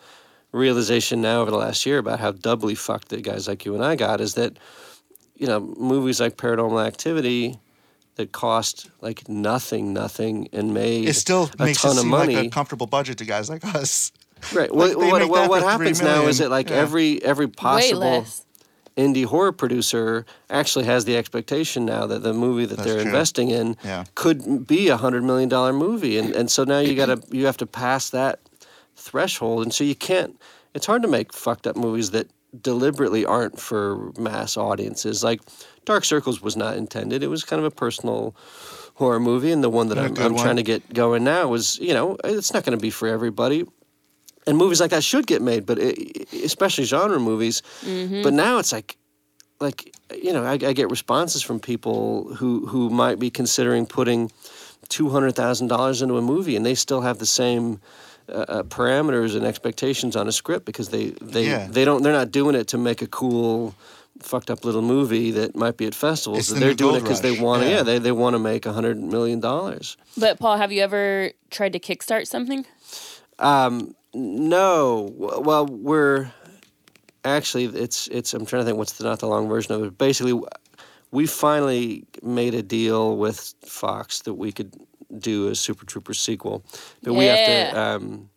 [0.51, 3.83] realization now over the last year about how doubly fucked that guys like you and
[3.83, 4.57] I got is that
[5.35, 7.57] you know movies like Paranormal Activity
[8.15, 12.09] that cost like nothing, nothing, and made It still a makes it ton of seem
[12.09, 12.35] money.
[12.35, 14.11] like a comfortable budget to guys like us.
[14.53, 14.69] right.
[14.71, 16.37] like, Well, they what, make what, that what for three happens now is million.
[16.37, 16.75] that like Yeah.
[16.75, 18.42] every every Way possible less.
[18.97, 23.09] Indie horror producer actually has the expectation now that the movie that That's they're true.
[23.11, 24.03] investing in Yeah.
[24.15, 27.57] could be a hundred million dollar movie, and and so now you gotta you have
[27.57, 28.39] to pass that
[28.95, 30.39] threshold, and so you can't.
[30.73, 32.27] It's hard to make fucked up movies that
[32.61, 35.23] deliberately aren't for mass audiences.
[35.23, 35.41] Like
[35.85, 38.35] Dark Circles was not intended; it was kind of a personal
[38.95, 41.79] horror movie, and the one that a I'm, I'm trying to get going now was
[41.79, 43.65] you know it's not going to be for everybody.
[44.47, 47.61] And movies like that should get made, but it, especially genre movies.
[48.23, 48.97] But now it's like
[49.59, 54.31] like you know I, I get responses from people who who might be considering putting
[54.89, 57.79] two hundred thousand dollars into a movie and they still have the same
[58.27, 61.67] uh, uh, parameters and expectations on a script because they they Yeah.
[61.69, 63.73] they don't they're not doing it to make a cool
[64.19, 67.31] fucked up little movie that might be at festivals the they're doing it because they
[67.39, 67.77] want to Yeah.
[67.77, 67.83] yeah.
[67.83, 71.71] they, they want to make a hundred million dollars But Paul, have you ever tried
[71.73, 72.65] to kickstart something?
[73.39, 75.11] Um, no.
[75.15, 76.31] Well, we're
[77.23, 78.33] actually it's it's.
[78.33, 79.97] I'm trying to think what's the not the long version of it.
[79.97, 80.39] Basically,
[81.11, 84.73] we finally made a deal with Fox that we could
[85.19, 86.63] do a Super Troopers sequel,
[87.03, 88.29] but we have to um,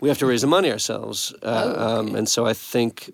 [0.00, 3.10] we have to raise the money ourselves, uh, Oh, um, and so I think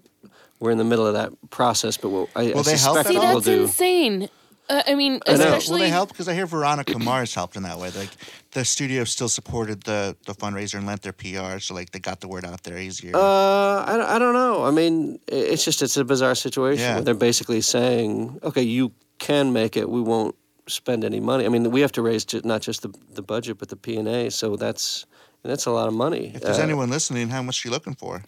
[0.61, 1.97] we're in the middle of that process.
[1.97, 3.23] But what I, I Will they suspect at See, all?
[3.25, 3.63] what we'll that's do.
[3.63, 4.29] insane.
[4.71, 6.09] Uh, I mean, especially Will they help?
[6.11, 7.91] Because I hear Veronica Mars helped in that way.
[7.91, 8.11] Like
[8.53, 12.21] the studio still supported the the fundraiser and lent their PR, so like they got
[12.21, 13.17] the word out there easier.
[13.17, 14.65] Uh, I, don't- I don't know.
[14.65, 16.85] I mean, it's just it's a bizarre situation.
[16.85, 17.01] Yeah.
[17.01, 19.89] They're basically saying, okay, you can make it.
[19.89, 20.35] We won't
[20.67, 21.47] spend any money.
[21.47, 23.97] I mean, we have to raise ju- not just the the budget, but the P
[23.97, 24.31] and A.
[24.31, 25.07] So that's
[25.45, 26.33] that's a lot of money.
[26.35, 28.23] if there's Uh, anyone listening, how much are you looking for?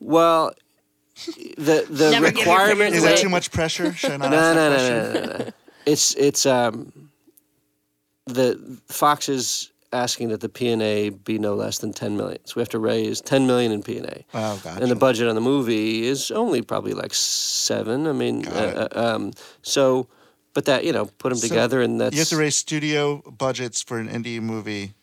[0.00, 0.52] well,
[1.58, 3.92] the the Never requirement Is that too much pressure?
[3.92, 5.50] Should I not no, ask no, that no, no, no, no, no.
[5.86, 7.10] It's it's um
[8.26, 12.44] the Fox is asking that the P and A be no less than ten million.
[12.44, 14.24] So we have to raise ten million in P and A.
[14.34, 14.82] Oh, gotcha.
[14.82, 18.06] And the budget on the movie is only probably like seven.
[18.06, 20.08] I mean, uh, uh, um, so,
[20.52, 23.22] but that you know, put them So together, and that's you have to raise studio
[23.30, 24.94] budgets for an indie movie.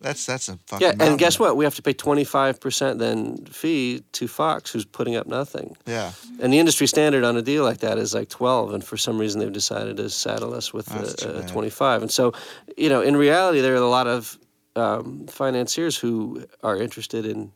[0.00, 0.90] That's that's a fucking yeah.
[0.92, 1.16] And mountain.
[1.18, 1.56] guess what?
[1.56, 5.76] We have to pay twenty five percent then fee to Fox, who's putting up nothing.
[5.86, 8.96] Yeah, And the industry standard on a deal like that is like 12, and for
[8.96, 11.48] some reason they've decided to saddle us with uh, bad.
[11.48, 12.02] 25.
[12.02, 12.32] And so,
[12.78, 14.38] you know, in reality, there are a lot of
[14.76, 17.52] um, financiers who are interested in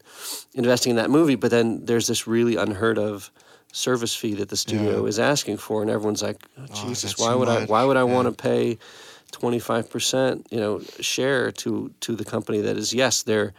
[0.54, 3.30] investing in that movie, but then there's this really unheard of
[3.72, 5.08] service fee that the studio Yeah.
[5.08, 7.64] is asking for, and everyone's like, oh, Oh, Jesus, that's why would I?
[7.64, 8.14] Why would I Yeah.
[8.14, 8.78] want to pay?
[9.38, 13.52] 25% you know share to to the company that is yes they're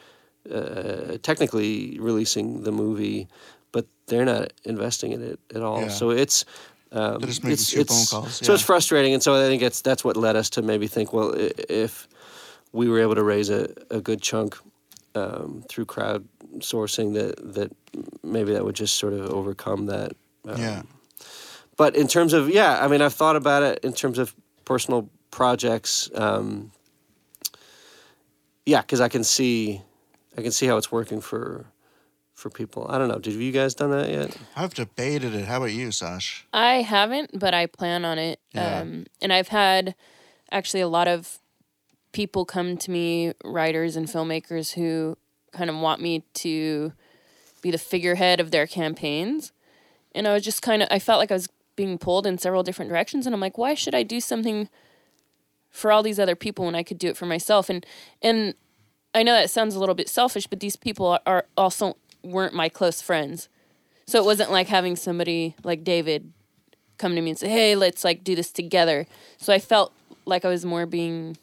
[0.52, 3.28] uh, technically releasing the movie
[3.72, 5.90] but they're not investing in it at all Yeah.
[5.90, 6.46] so it's
[6.92, 9.62] um, They're just making it's, it's- phone calls, so it's frustrating and so i think
[9.62, 11.34] it's that's what led us to maybe think well
[11.70, 12.08] if
[12.72, 14.58] we were able to raise a, a good chunk
[15.16, 17.72] um, through crowdsourcing that that
[18.24, 20.12] maybe that would just sort of overcome that
[20.48, 20.82] um, yeah.
[21.78, 24.36] but in terms of yeah i mean i've thought about it in terms of
[24.66, 26.72] personal projects um,
[28.66, 29.82] yeah because i can see
[30.38, 31.66] i can see how it's working for
[32.34, 35.46] for people i don't know did you guys done that yet I've debated it.
[35.46, 36.46] How about you, Sash?
[36.54, 38.40] I haven't, but I plan on it.
[38.54, 38.80] Yeah.
[38.80, 39.96] Um, and I've had
[40.52, 41.40] actually a lot of
[42.14, 45.18] people come to me, writers and filmmakers, who
[45.52, 46.94] kind of want me to
[47.62, 49.52] be the figurehead of their campaigns.
[50.14, 52.64] And I was just kind of, I felt like I was being pulled in several
[52.64, 53.26] different directions.
[53.26, 54.70] And I'm like, why should I do something
[55.76, 57.70] for all these other people when I could do it for myself?
[57.70, 57.86] And,
[58.22, 58.56] and
[59.14, 62.54] I know that sounds a little bit selfish, but these people are, are also weren't
[62.54, 63.50] my close friends.
[64.08, 66.32] So it wasn't like having somebody like David
[66.98, 69.06] come to me and say, "Hey, let's like do this together."
[69.38, 69.94] So I felt
[70.26, 71.38] like I was more being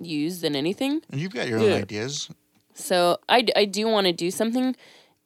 [0.00, 1.00] used than anything.
[1.10, 1.76] And you've got your own Yeah.
[1.76, 2.28] ideas.
[2.74, 4.76] So I, I do want to do something,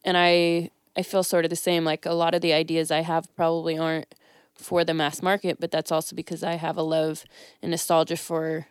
[0.04, 1.84] and I I feel sort of the same.
[1.84, 4.14] Like a lot of the ideas I have probably aren't
[4.60, 7.24] for the mass market, but that's also because I have a love
[7.62, 8.66] and nostalgia for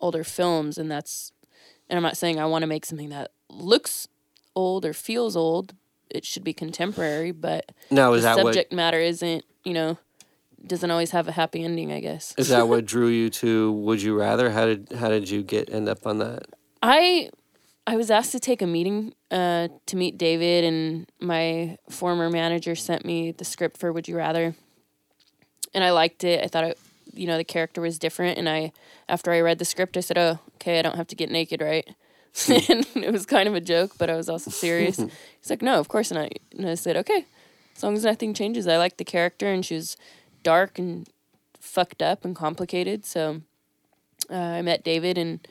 [0.00, 1.32] older films, and that's.
[1.88, 4.08] And I'm not saying I want to make something that looks
[4.56, 5.74] old or feels old.
[6.08, 9.98] It should be contemporary, but now is the that what subject matter isn't you know
[10.66, 14.00] doesn't always have a happy ending i guess is that what drew you to would
[14.00, 16.44] you rather how did how did you get end up on that
[16.82, 17.28] i
[17.86, 22.74] i was asked to take a meeting uh, to meet david and my former manager
[22.74, 24.54] sent me the script for would you rather
[25.74, 26.42] and i liked it.
[26.44, 26.78] I thought it
[27.12, 28.72] you know the character was different and i
[29.08, 31.60] after i read the script i said oh okay i don't have to get naked
[31.60, 31.88] right?
[32.48, 34.96] And it was kind of a joke but i was also serious.
[35.40, 36.32] He's like no of course not.
[36.56, 37.26] And i said okay
[37.76, 38.68] as long as nothing changes.
[38.68, 39.96] I like the character and she was
[40.42, 41.08] dark and
[41.58, 43.40] fucked up and complicated so
[44.30, 45.46] uh, i met david and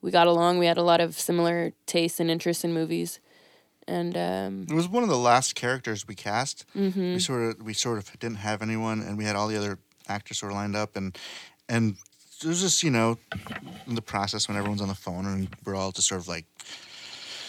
[0.00, 0.58] we got along.
[0.58, 3.20] We had a lot of similar tastes and interests in movies
[3.88, 6.64] and um, It was one of the last characters we cast.
[6.76, 7.14] Mm-hmm.
[7.14, 9.78] We sort of we sort of didn't have anyone, and we had all the other
[10.08, 11.16] actors sort of lined up, and
[11.68, 11.96] and
[12.42, 13.18] it was just you know
[13.86, 16.44] in the process when everyone's on the phone and we're all just sort of like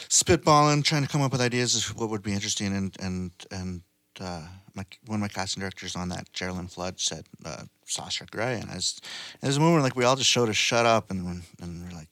[0.10, 3.82] spitballing, trying to come up with ideas of what would be interesting, and and and
[4.20, 8.60] uh, my one of my casting directors on that, Geraldine Flood, said uh, Sasha Grey,
[8.60, 9.00] and as
[9.42, 12.10] as a moment like we all just showed us shut up, and and we're like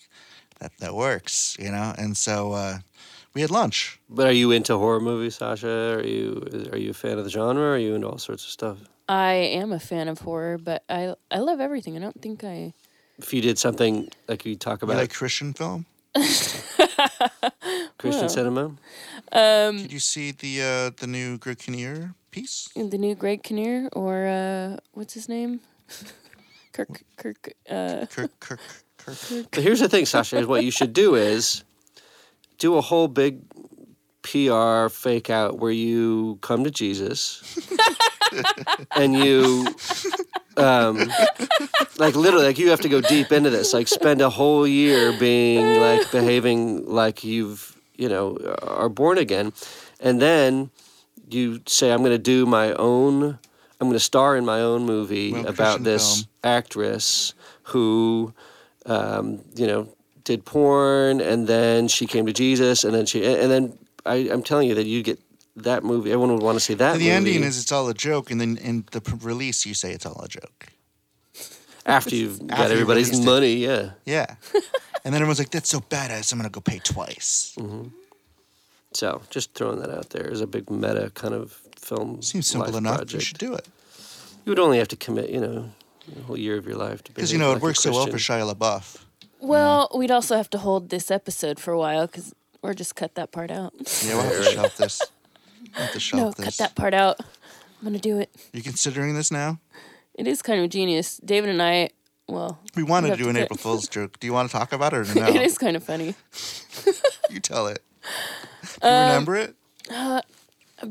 [0.59, 2.51] that that works, you know, and so.
[2.53, 2.79] Uh,
[3.37, 3.99] we had lunch.
[4.09, 6.41] but are you into horror movies sasha are you
[6.73, 8.77] are you a fan of the genre or are you into all sorts of stuff
[9.07, 12.73] i am a fan of horror but i i love everything i don't think i
[13.19, 13.93] if you did something
[14.27, 15.85] like you talk You about like Christian film?
[18.01, 18.29] christian Well.
[18.29, 18.63] cinema
[19.31, 22.69] um Did you see the uh, the new Greg Kinnear piece?
[22.75, 25.59] the new greg kinnear or uh what's his name
[26.73, 28.59] kirk kirk uh Kirk Kirk
[28.97, 29.17] Kirk.
[29.51, 31.63] But here's the thing, Sasha, is what you should do is
[32.57, 33.41] do a whole big
[34.23, 37.41] PR fake out where you come to Jesus
[38.95, 39.67] and you
[40.57, 40.97] um
[41.97, 43.73] like literally like you have to go deep into this.
[43.73, 49.53] Like spend a whole year being like behaving like you've, you know, are born again.
[49.99, 50.69] And then
[51.29, 53.39] you say I'm going to do my own
[53.79, 56.29] I'm going to star in my own movie Well, about Christian this film.
[56.43, 58.33] actress who,
[58.87, 59.87] um, you know,
[60.27, 63.63] did porn and then she came to Jesus and then she and then
[64.05, 65.19] I, I'm telling you that you get
[65.55, 66.11] that movie.
[66.11, 66.93] Everyone would want to see that.
[66.93, 69.91] the movie ending is it's all a joke, and then in the release you say
[69.91, 70.67] it's all a joke.
[71.85, 73.31] after you've got After you everybody's released it.
[73.33, 73.53] money.
[73.55, 73.91] Yeah.
[74.05, 74.35] Yeah.
[75.03, 76.31] and then everyone's like, "That's so badass!
[76.31, 77.87] I'm gonna go pay twice." Mm-hmm.
[78.93, 82.21] So just throwing that out there is a big meta kind of film.
[82.21, 83.11] Seems simple enough.
[83.13, 83.67] You should do it
[84.45, 85.69] You would only have to commit, you know,
[86.19, 88.17] a whole year of your life to because you know it works so well for
[88.17, 89.03] Shia LaBeouf.
[89.39, 93.15] Well, we'd also have to hold this episode for a while because, or just cut
[93.15, 93.73] that part out.
[94.03, 95.01] Yeah, we'll have to shelf this.
[95.75, 96.45] We'll have to shelf no, this.
[96.45, 97.19] cut that part out.
[97.19, 98.29] I'm gonna do it.
[98.53, 99.59] You considering this now?
[100.15, 101.17] It is kind of genius.
[101.23, 101.89] David and I,
[102.27, 104.19] well, We wanted to do an cut- April Fool's joke.
[104.19, 105.27] Do you want to talk about it or no?
[105.27, 106.15] it is kind of funny.
[107.29, 107.83] You tell it.
[108.81, 109.55] Do you Um, remember it?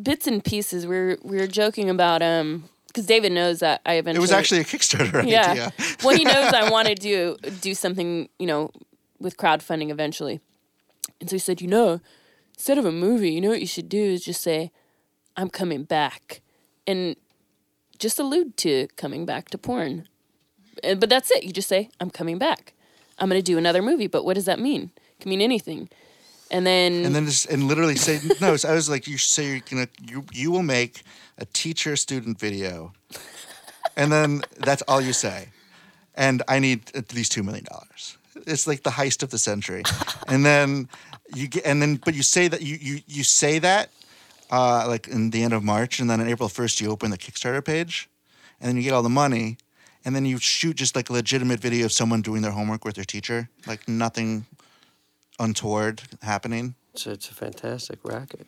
[0.02, 0.86] Bits and pieces.
[0.86, 4.32] We were we were joking about um because David knows that I eventually It was
[4.32, 5.50] actually a Kickstarter yeah.
[5.50, 5.72] idea.
[6.02, 8.70] well, he knows I want to do do something, you know,
[9.20, 10.40] with crowdfunding eventually.
[11.20, 12.00] And so he said, you know,
[12.54, 14.72] instead of a movie, you know what you should do is just say,
[15.36, 16.40] I'm coming back.
[16.86, 17.16] And
[17.98, 20.08] just allude to coming back to porn.
[20.82, 21.44] And, but that's it.
[21.44, 22.72] You just say, I'm coming back.
[23.18, 24.06] I'm going to do another movie.
[24.06, 24.90] But what does that mean?
[24.96, 25.90] It can mean anything.
[26.50, 28.56] And then, and then just and literally say no.
[28.56, 31.02] So I was like, you say you're gonna you you will make
[31.38, 32.92] a teacher student video,
[33.96, 35.48] and then that's all you say,
[36.14, 38.16] and I need at least two million dollars.
[38.46, 39.82] It's like the heist of the century,
[40.28, 40.88] and then
[41.34, 43.90] you get and then but you say that you you you say that
[44.50, 47.18] uh, like in the end of March, and then on April first you open the
[47.18, 48.08] Kickstarter page,
[48.60, 49.56] and then you get all the money.
[50.04, 52.94] And then you shoot just like a legitimate video of someone doing their homework with
[52.94, 54.46] their teacher, like nothing
[55.40, 56.76] untoward happening.
[56.94, 58.46] It's, it's a fantastic racket.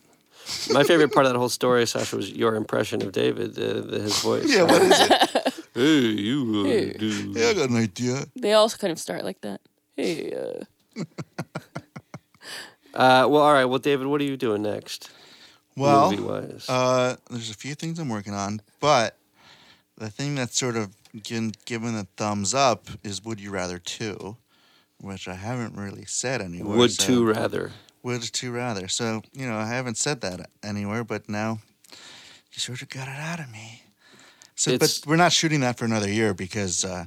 [0.71, 3.99] My favorite part of that whole story, Sasha, was your impression of David, uh, the,
[4.01, 4.45] his voice.
[4.49, 5.53] Yeah, what is it?
[5.75, 6.93] Hey, you uh, Hey.
[6.93, 7.07] do.
[7.35, 8.25] yeah, I got an idea.
[8.35, 9.61] they all kind of start like that.
[9.95, 11.03] Hey, uh,
[12.93, 13.65] Uh, well, all right.
[13.65, 15.11] Well, David, what are you doing next?
[15.77, 16.65] Well, movie-wise.
[16.67, 19.15] uh, there's a few things I'm working on, but
[19.97, 20.89] the thing that's sort of
[21.23, 24.35] given, given a thumbs up is Would You Rather 2,
[25.01, 26.77] which I haven't really said anywhere.
[26.77, 27.71] Would so- too rather.
[28.03, 28.87] Would you rather.
[28.87, 31.59] So, you know, I haven't said that anywhere, but now
[32.53, 33.83] you sort of got it out of me.
[34.55, 37.05] So, It's- but we're not shooting that for another year because uh,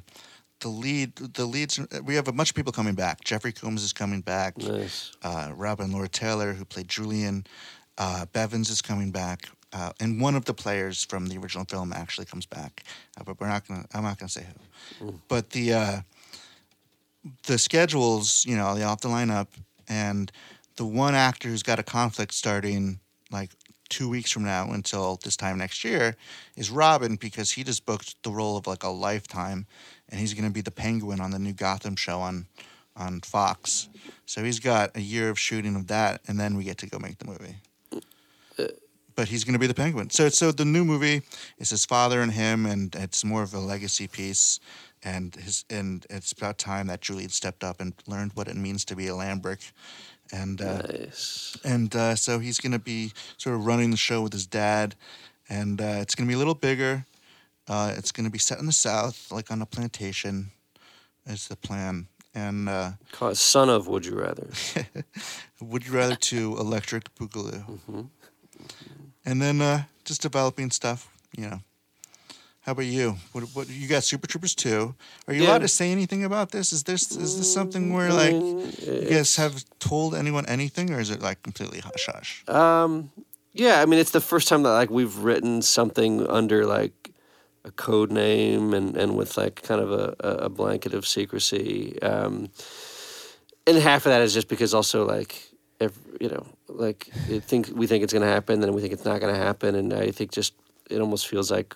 [0.61, 3.25] the lead, the leads, we have a bunch of people coming back.
[3.25, 4.57] Jeffrey Combs is coming back.
[4.59, 5.13] Nice.
[5.23, 7.47] uh, Robin Lord Taylor, who played Julian.
[7.99, 11.93] Uh, Bevins is coming back, uh, and one of the players from the original film
[11.93, 12.85] actually comes back.
[13.19, 13.85] Uh, but we're not gonna.
[13.93, 14.47] I'm not gonna say
[14.99, 15.07] who.
[15.29, 16.01] But the uh,
[17.47, 19.49] the schedules, you know, they all have to line up,
[19.89, 20.33] and
[20.77, 23.51] the one actor who's got a conflict starting like
[23.89, 26.17] two weeks from now until this time next year
[26.57, 29.67] is Robin because he just booked the role of like a lifetime,
[30.09, 32.47] and he's going to be the Penguin on the new Gotham show on
[32.97, 33.89] on Fox.
[34.27, 36.99] So he's got a year of shooting of that, and then we get to go
[36.99, 37.57] make the movie.
[39.15, 40.09] But he's going to be the Penguin.
[40.09, 41.23] So so the new movie
[41.59, 44.59] is his father and him, and it's more of a legacy piece.
[45.05, 48.85] And his and it's about time that Julian stepped up and learned what it means
[48.87, 49.73] to be a Lambrick.
[50.31, 51.57] And uh, Nice.
[51.65, 54.95] and uh, so he's going to be sort of running the show with his dad,
[55.49, 57.07] and uh, it's going to be a little bigger.
[57.69, 60.51] Uh, it's going to be set in the South, like on a plantation,
[61.27, 62.09] is the plan.
[62.35, 64.49] And uh, Call Son of Would You Rather.
[65.61, 68.01] would you rather to Electric Boogaloo, Mm-hmm.
[69.27, 71.61] and then uh, just developing stuff, you know.
[72.63, 73.17] How about you?
[73.33, 74.05] What, what you got?
[74.05, 74.95] Super Troopers two.
[75.27, 75.49] Are you Yeah.
[75.51, 76.73] allowed to say anything about this?
[76.73, 81.11] Is this is this something where like you guys have told anyone anything, or is
[81.11, 82.45] it like completely hush hush?
[82.49, 83.11] Um,
[83.53, 87.11] yeah, I mean, it's the first time that like we've written something under like
[87.65, 92.01] a code name and, and with like kind of a, a blanket of secrecy.
[92.01, 92.49] Um,
[93.67, 95.49] and half of that is just because also like,
[96.21, 97.07] you know, like
[97.51, 100.13] think we think it's gonna happen, then we think it's not gonna happen, and I
[100.13, 100.55] think just
[100.91, 101.75] it almost feels like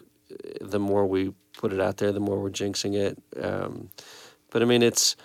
[0.60, 3.18] the more we put it out there, the more we're jinxing it.
[3.42, 3.90] Um,
[4.50, 5.16] but I mean, it's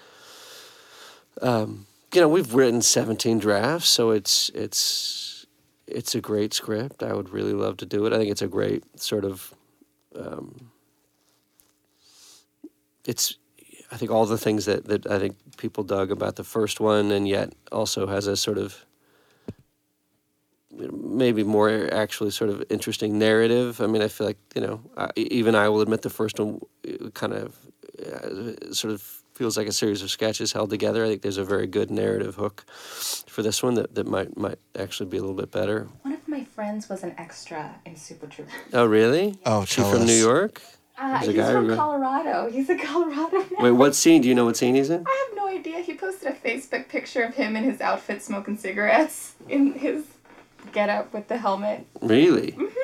[1.41, 5.45] um, you know we've written 17 drafts so it's it's
[5.87, 8.47] it's a great script i would really love to do it i think it's a
[8.47, 9.53] great sort of
[10.15, 10.71] um,
[13.05, 13.37] it's
[13.91, 17.11] i think all the things that, that i think people dug about the first one
[17.11, 18.85] and yet also has a sort of
[20.91, 25.09] maybe more actually sort of interesting narrative i mean i feel like you know I,
[25.15, 27.57] even i will admit the first one uh, kind of
[28.05, 29.01] uh, sort of
[29.33, 31.03] feels like a series of sketches held together.
[31.03, 34.59] I think there's a very good narrative hook for this one that, that might might
[34.77, 35.87] actually be a little bit better.
[36.03, 38.53] One of my friends friends was an extra in Super Troopers.
[38.73, 39.39] Oh, really?
[39.45, 40.13] Oh, She tell from New.
[40.13, 40.61] York?
[40.97, 42.49] Uh, There's he's guy from who- Colorado.
[42.51, 43.49] He's a Colorado man.
[43.59, 44.21] Wait, what scene?
[44.21, 45.03] Do you know what scene he's in?
[45.07, 45.79] I have no idea.
[45.79, 50.03] He posted a Facebook picture of him in his outfit smoking cigarettes in his
[50.71, 51.85] getup with the helmet.
[52.01, 52.51] Really?
[52.51, 52.81] Mm-hmm.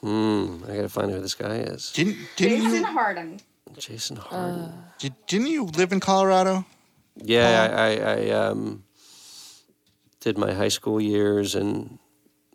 [0.00, 0.64] Hmm.
[0.64, 1.92] I gotta find out who this guy is.
[1.92, 3.40] Didn't didn't Jason you Harden.
[3.76, 4.72] Jason Harden.
[4.98, 6.64] did, didn't you live in Colorado?
[7.16, 8.84] yeah, I, I, I um,
[10.20, 11.98] did my high school years and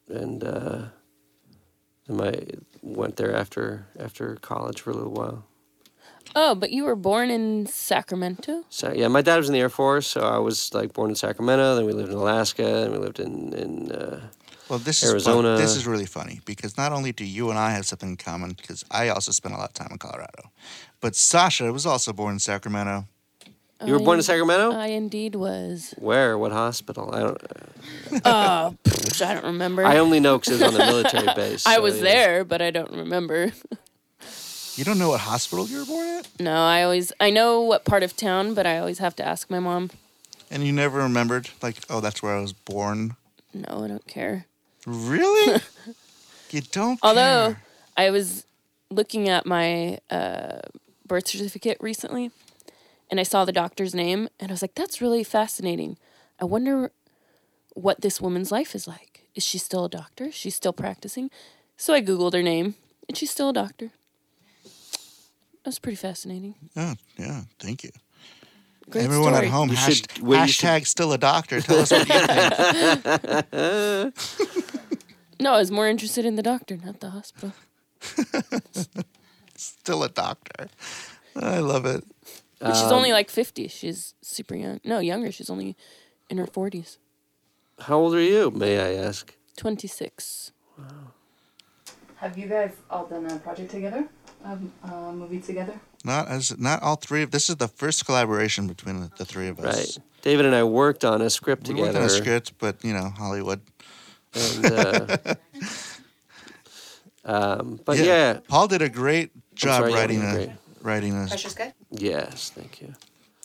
[0.10, 0.84] and uh,
[2.08, 2.34] and my
[2.82, 5.46] went there after after college for a little while.
[6.36, 8.64] Oh, but you were born in Sacramento?
[8.70, 11.16] So yeah, my dad was in the Air Force, so I was like born in
[11.16, 11.76] Sacramento.
[11.76, 13.92] Then we lived in Alaska, and we lived in in.
[13.92, 14.22] Uh,
[14.70, 15.55] Well, this is Arizona.
[15.55, 18.18] fun- this is really funny because not only do you and I have something in
[18.18, 20.51] common, because I also spent a lot of time in Colorado,
[21.01, 23.05] but Sasha was also born in Sacramento.
[23.86, 24.72] you were born in Sacramento.
[24.72, 25.93] I indeed was.
[25.97, 26.38] Where?
[26.38, 27.14] What hospital?
[27.14, 27.38] I don't.
[28.26, 29.84] Oh, pfft, I don't remember.
[29.86, 31.66] I only know because it was on the military base.
[31.68, 32.03] I so, was yeah.
[32.03, 33.51] there, but I don't remember.
[34.76, 37.86] You don't know what hospital you were born at, No, I always I know what
[37.86, 39.91] part of town, but I always have to ask my mom.
[40.49, 43.16] and you never remembered, like, oh, that's where I was born.
[43.53, 44.45] No, I don't care.
[44.86, 45.62] Really?
[46.52, 47.00] you don't.
[47.02, 47.62] Although care.
[47.98, 48.46] I was
[48.90, 50.60] looking at my uh,
[51.06, 52.32] birth certificate recently,
[53.10, 55.98] and I saw the doctor's name, and I was like, "That's really fascinating.
[56.40, 56.92] I wonder
[57.74, 59.28] what this woman's life is like.
[59.36, 60.26] Is she still a doctor?
[60.26, 61.30] Is she still practicing?"
[61.78, 62.76] So I googled her name,
[63.08, 63.92] and she's still a doctor.
[65.64, 66.56] That's pretty fascinating.
[66.76, 67.92] Oh, yeah, thank you.
[68.90, 69.48] Great Everyone story.
[69.48, 71.62] at home, You hash- should- wait, you should- hashtag still a doctor.
[71.62, 72.16] Tell us what you
[73.54, 74.14] think.
[75.40, 77.52] No, I was more interested in the doctor, not the hospital.
[79.58, 80.68] still a doctor.
[81.36, 82.06] I love it.
[82.60, 83.68] But she's Um, only like fifty.
[83.68, 84.80] She's super young.
[84.86, 85.32] No, younger.
[85.34, 85.76] She's only
[86.30, 86.98] in her forties.
[87.80, 88.52] How old are you?
[88.52, 89.34] May I ask?
[89.58, 90.52] Twenty six.
[90.78, 90.86] Wow.
[92.18, 94.08] Have you guys all done a project together?
[94.44, 95.80] Um, a movie together?
[96.04, 99.48] Not as not all three of this is the first collaboration between the, the three
[99.48, 99.98] of us.
[99.98, 100.06] Right.
[100.22, 102.00] David and I worked on a script We together.
[102.00, 103.62] worked on a script, but you know Hollywood.
[104.34, 105.18] And, uh,
[107.26, 108.39] um, but yeah.
[108.48, 110.50] Paul did a great job sorry, writing you a, great.
[110.82, 111.28] writing a.
[111.28, 111.74] Pressure's good.
[111.91, 112.94] Yes, thank you.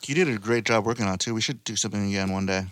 [0.06, 1.34] You did a great job working on it too.
[1.34, 2.64] We should do something again one day.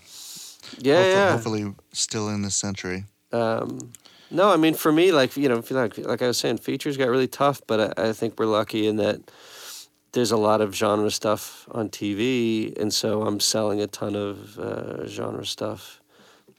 [0.78, 1.66] Yeah, hopefully, yeah.
[1.66, 3.04] hopefully still in this century.
[3.32, 3.92] Um,
[4.30, 7.08] no, I mean for me, like you know, like like I was saying, features got
[7.08, 9.20] really tough, but I, I think we're lucky in that
[10.12, 14.58] there's a lot of genre stuff on TV, and so I'm selling a ton of
[14.58, 16.00] uh, genre stuff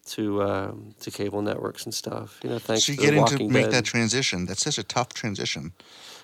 [0.08, 2.40] to um, to cable networks and stuff.
[2.44, 3.74] You know, thanks so you to get into make Dead.
[3.74, 4.46] that transition.
[4.46, 5.74] That's such a tough transition.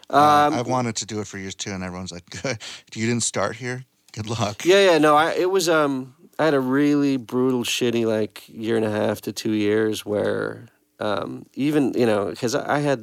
[0.10, 2.58] Uh, Um, I've wanted to do it for years too, and everyone's like, good.
[2.94, 3.86] "You didn't start here.
[4.12, 8.06] Good luck." Yeah, yeah, no, I it was um I had a really brutal, shitty
[8.06, 10.68] like year and a half to two years where
[11.08, 13.00] um even you know because I I had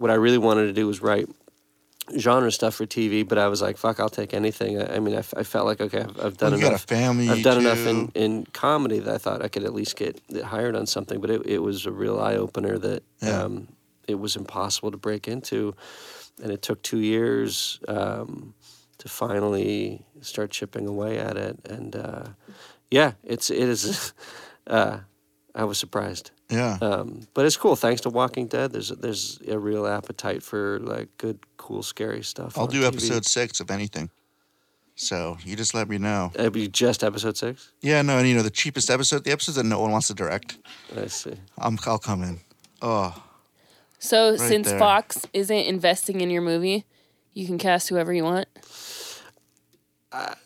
[0.00, 1.28] what I really wanted to do was write
[2.16, 4.80] genre stuff for TV, but I was like, fuck, I'll take anything.
[4.80, 6.70] I, I mean, I, f- I felt like okay, I've, I've done you got a
[6.70, 6.86] enough.
[6.86, 10.20] family, I've done enough in, in comedy that I thought I could at least get
[10.44, 13.42] hired on something, but it, it was a real eye opener that Yeah.
[13.44, 13.68] um,
[14.06, 15.74] it was impossible to break into,
[16.42, 18.54] and it took two years um,
[18.98, 21.56] to finally start chipping away at it.
[21.68, 22.24] And uh,
[22.90, 24.12] yeah, it's it is.
[24.66, 25.00] Uh,
[25.54, 26.78] I was surprised, Yeah.
[26.80, 27.76] um, but it's cool.
[27.76, 32.56] Thanks to Walking Dead, there's there's a real appetite for like good, cool, scary stuff.
[32.56, 32.86] I'll do TV.
[32.86, 34.10] episode six of anything.
[34.94, 36.32] So you just let me know.
[36.34, 37.70] It'd be just episode six.
[37.82, 40.14] Yeah, no, and you know the cheapest episode, the episodes that no one wants to
[40.14, 40.58] direct.
[40.96, 41.34] I see.
[41.58, 42.40] I'm, I'll come in.
[42.82, 43.22] Oh,
[43.98, 44.78] So since there.
[44.78, 46.84] Fox isn't investing in your movie,
[47.32, 48.48] you can cast whoever you want.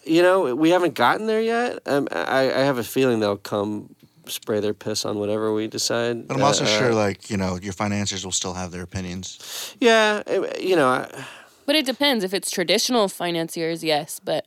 [0.04, 1.78] You know, we haven't gotten there yet.
[1.86, 3.94] Um, I, I have a feeling they'll come
[4.26, 6.28] spray their piss on whatever we decide.
[6.28, 9.38] but I'm also Uh, sure, like you know, your financiers will still have their opinions.
[9.80, 11.24] Yeah, eh, you know, I,
[11.66, 12.24] But it depends.
[12.24, 14.20] If it's traditional financiers, yes.
[14.24, 14.44] But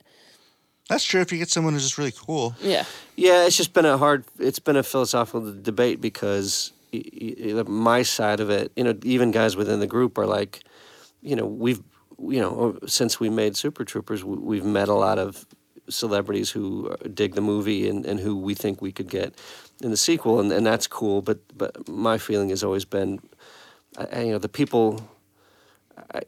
[0.90, 1.22] That's true.
[1.22, 4.24] If you get someone who's just really cool, yeah, yeah, it's just been a hard.
[4.40, 7.04] It's been a philosophical debate because y-
[7.56, 10.64] y- my side of it, you know, even guys within the group are like,
[11.22, 11.82] you know, we've,
[12.20, 15.46] you know, since we made Super Troopers, we've met a lot of
[15.90, 19.34] celebrities who uh, dig the movie and, and who we think we could get
[19.82, 21.22] in the sequel, and, and that's cool.
[21.22, 23.20] But but my feeling has always been,
[23.98, 25.02] I, I- you know, the people.
[26.14, 26.22] I,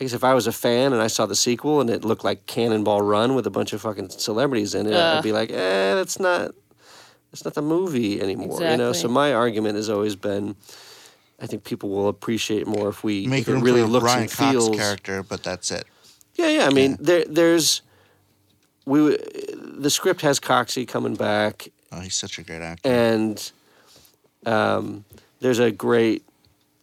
[0.00, 2.22] I guess if I was a fan and I saw the sequel and it looked
[2.22, 5.94] like Cannonball Run with a bunch of fucking celebrities in it, I'd be like, eh,
[5.96, 6.52] that's not,
[7.32, 8.60] that's not the movie anymore.
[8.62, 8.92] You know.
[8.92, 10.54] So my argument has always been,
[11.40, 14.04] I think people will appreciate more if we make if it really for a looks
[14.04, 14.76] Brian and Cox feels.
[14.76, 15.84] character, but that's it.
[16.36, 16.66] Yeah, yeah.
[16.66, 17.82] I mean, there, there's,
[18.88, 19.16] we,
[19.84, 22.88] the script has Coxie coming back, Oh, he's such a great actor.
[22.88, 23.52] and
[24.46, 25.04] um,
[25.40, 26.24] there's a great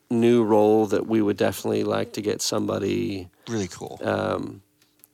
[0.10, 3.99] new role that we would definitely like to get somebody Really cool.
[4.03, 4.62] um,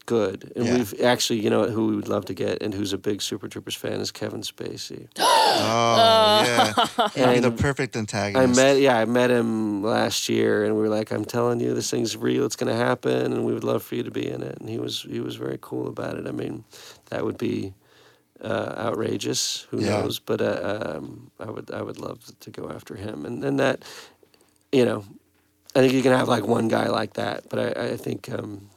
[0.06, 0.52] good.
[0.56, 0.74] And Yeah.
[0.74, 3.48] we've actually, you know, who we would love to get and who's a big Super
[3.48, 5.08] Troopers fan is Kevin Spacey.
[5.20, 6.74] oh yeah,
[7.16, 8.60] He'd be the perfect antagonist.
[8.60, 11.74] I met, yeah, I met him last year, and we were like, "I'm telling you,
[11.74, 12.46] this thing's real.
[12.46, 14.70] It's going to happen, and we would love for you to be in it." And
[14.70, 16.28] he was, he was very cool about it.
[16.28, 16.64] I mean,
[17.10, 17.74] that would be
[18.42, 19.68] uh, outrageous.
[19.72, 20.02] Who Yeah.
[20.02, 20.20] knows?
[20.20, 23.84] But uh, um, I would, I would love to go after him, and then that,
[24.72, 25.04] you know,
[25.76, 28.30] I think you can have like one guy like that, but I, I think.
[28.30, 28.70] Um,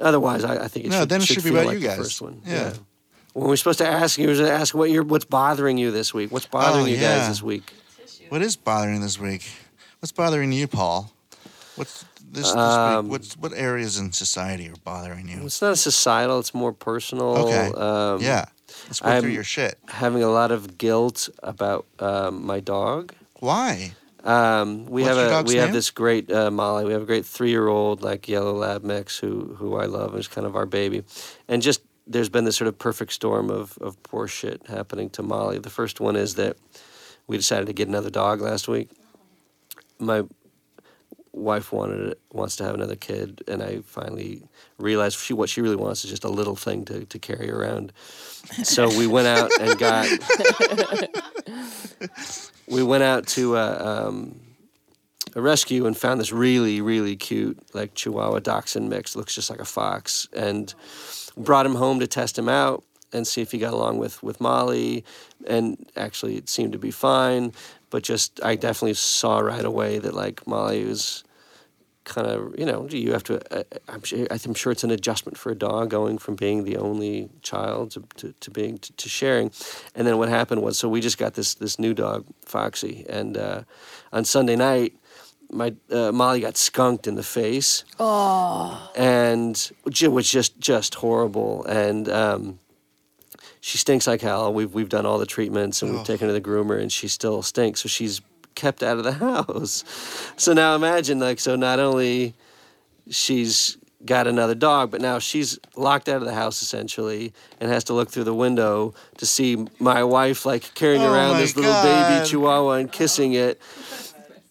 [0.00, 1.86] Otherwise, I, I think it No, should, then it should be about like you the
[1.88, 1.96] guys.
[1.98, 2.40] first one.
[2.46, 2.72] Yeah.
[3.34, 6.12] When we're supposed to ask you, we're to ask what you're, what's bothering you this
[6.14, 6.30] week.
[6.32, 7.18] What's bothering Oh, you yeah.
[7.18, 7.72] guys this week?
[8.28, 9.44] What is bothering this week?
[10.00, 11.12] What's bothering you, Paul?
[11.76, 13.12] What's this, this Um, week?
[13.12, 15.44] What's what areas in society are bothering you?
[15.44, 16.38] It's not societal.
[16.40, 17.36] It's more personal.
[17.38, 17.72] Okay.
[17.72, 18.46] Um, yeah,
[18.86, 19.78] let's go through your shit.
[19.88, 23.14] Having a lot of guilt about um, my dog.
[23.40, 23.92] Why?
[24.24, 26.84] Um, we What's have a we have this great uh, Molly.
[26.84, 30.10] We have a great three year old like yellow lab mix who who I love
[30.10, 31.04] and is kind of our baby,
[31.46, 35.22] and just there's been this sort of perfect storm of of poor shit happening to
[35.22, 35.58] Molly.
[35.58, 36.56] The first one is that
[37.26, 38.90] we decided to get another dog last week.
[40.00, 40.24] My
[41.32, 44.42] wife wanted it, wants to have another kid, and I finally
[44.78, 47.92] realized she what she really wants is just a little thing to, to carry around.
[48.64, 50.08] So we went out and got.
[52.70, 54.40] we went out to uh, um,
[55.34, 59.16] a rescue and found this really really cute like Chihuahua Dachshund mix.
[59.16, 60.72] Looks just like a fox, and
[61.36, 64.40] brought him home to test him out and see if he got along with with
[64.40, 65.04] Molly.
[65.46, 67.52] And actually, it seemed to be fine.
[67.90, 71.24] But just I definitely saw right away that like Molly was
[72.08, 75.38] kind of you know you have to uh, I'm sure I'm sure it's an adjustment
[75.38, 79.08] for a dog going from being the only child to, to, to being to, to
[79.08, 79.50] sharing.
[79.94, 83.36] And then what happened was so we just got this this new dog Foxy and
[83.36, 83.62] uh,
[84.12, 84.94] on Sunday night
[85.50, 87.84] my uh, Molly got skunked in the face.
[87.98, 91.64] Oh, and it was just just horrible.
[91.64, 92.58] And um,
[93.60, 94.52] she stinks like hell.
[94.52, 96.06] We've we've done all the treatments and we've Ugh.
[96.06, 97.80] taken her to the groomer and she still stinks.
[97.80, 98.20] So she's
[98.58, 99.84] kept out of the house
[100.36, 102.34] so now imagine like so not only
[103.08, 107.84] she's got another dog but now she's locked out of the house essentially and has
[107.84, 111.70] to look through the window to see my wife like carrying Oh around this little
[111.72, 112.18] God.
[112.18, 113.60] baby chihuahua and kissing it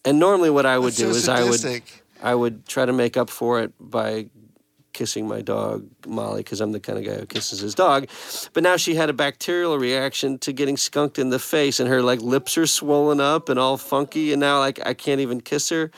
[0.04, 1.82] and normally what i would That's do so is i would.
[2.20, 4.26] I would try to make up for it by
[4.98, 8.08] kissing my dog Molly because I'm the kind of guy who kisses his dog.
[8.52, 12.02] But now she had a bacterial reaction to getting skunked in the face, and her
[12.02, 15.68] like lips are swollen up and all funky, and now like I can't even kiss
[15.68, 15.92] her.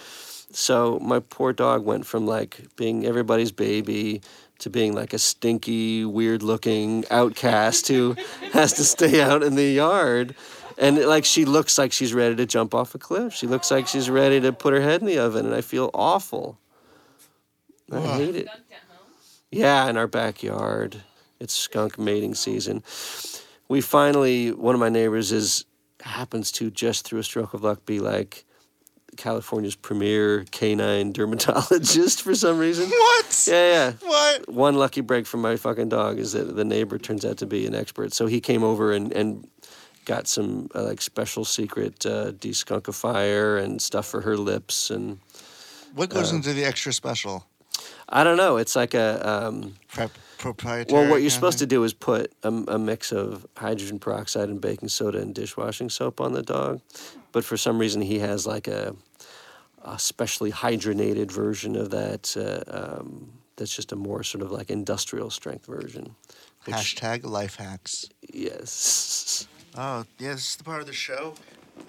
[0.53, 4.21] So my poor dog went from like being everybody's baby
[4.59, 8.17] to being like a stinky, weird-looking outcast who
[8.53, 10.35] has to stay out in the yard.
[10.77, 13.33] And like she looks like she's ready to jump off a cliff.
[13.33, 15.91] She looks like she's ready to put her head in the oven, and I feel
[15.95, 16.59] awful.
[17.93, 18.49] I hate it.
[19.51, 21.03] Yeah, in our backyard.
[21.39, 22.83] It's skunk mating season.
[23.69, 25.65] We finally, one of my neighbors is
[26.03, 28.45] happens to just through a stroke of luck be like
[29.17, 32.89] California's premier canine dermatologist for some reason.
[32.89, 33.45] What?
[33.49, 33.93] Yeah, yeah.
[34.09, 34.49] What?
[34.49, 37.67] One lucky break from my fucking dog is that the neighbor turns out to be
[37.67, 38.13] an expert.
[38.15, 39.49] So he came over and, and
[40.05, 45.19] got some uh, like special secret uh, deskunkifier and stuff for her lips and
[45.95, 47.47] What Uh, goes into the extra special?
[48.09, 48.57] I don't know.
[48.57, 49.75] It's like a um,
[50.39, 50.87] proprietary.
[50.93, 54.61] well, what you're supposed to do is put a, a mix of hydrogen peroxide and
[54.61, 56.81] baking soda and dishwashing soap on the dog,
[57.33, 58.95] but for some reason he has like a,
[59.85, 62.37] a specially hydrogenated version of that.
[62.37, 66.17] Uh, um, that's just a more sort of like industrial strength version.
[66.65, 68.09] Which, Hashtag life hacks.
[68.33, 69.47] Yes.
[69.77, 71.35] Oh, yeah, this is the part of the show,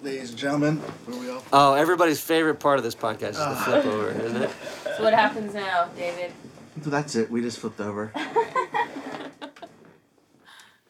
[0.00, 0.76] ladies and gentlemen,
[1.06, 1.42] where we all.
[1.52, 4.50] Oh, everybody's favorite part of this podcast is the flip over, isn't it?
[4.96, 6.32] so what happens now, David?
[6.76, 7.30] That's it.
[7.30, 8.12] We just flipped over.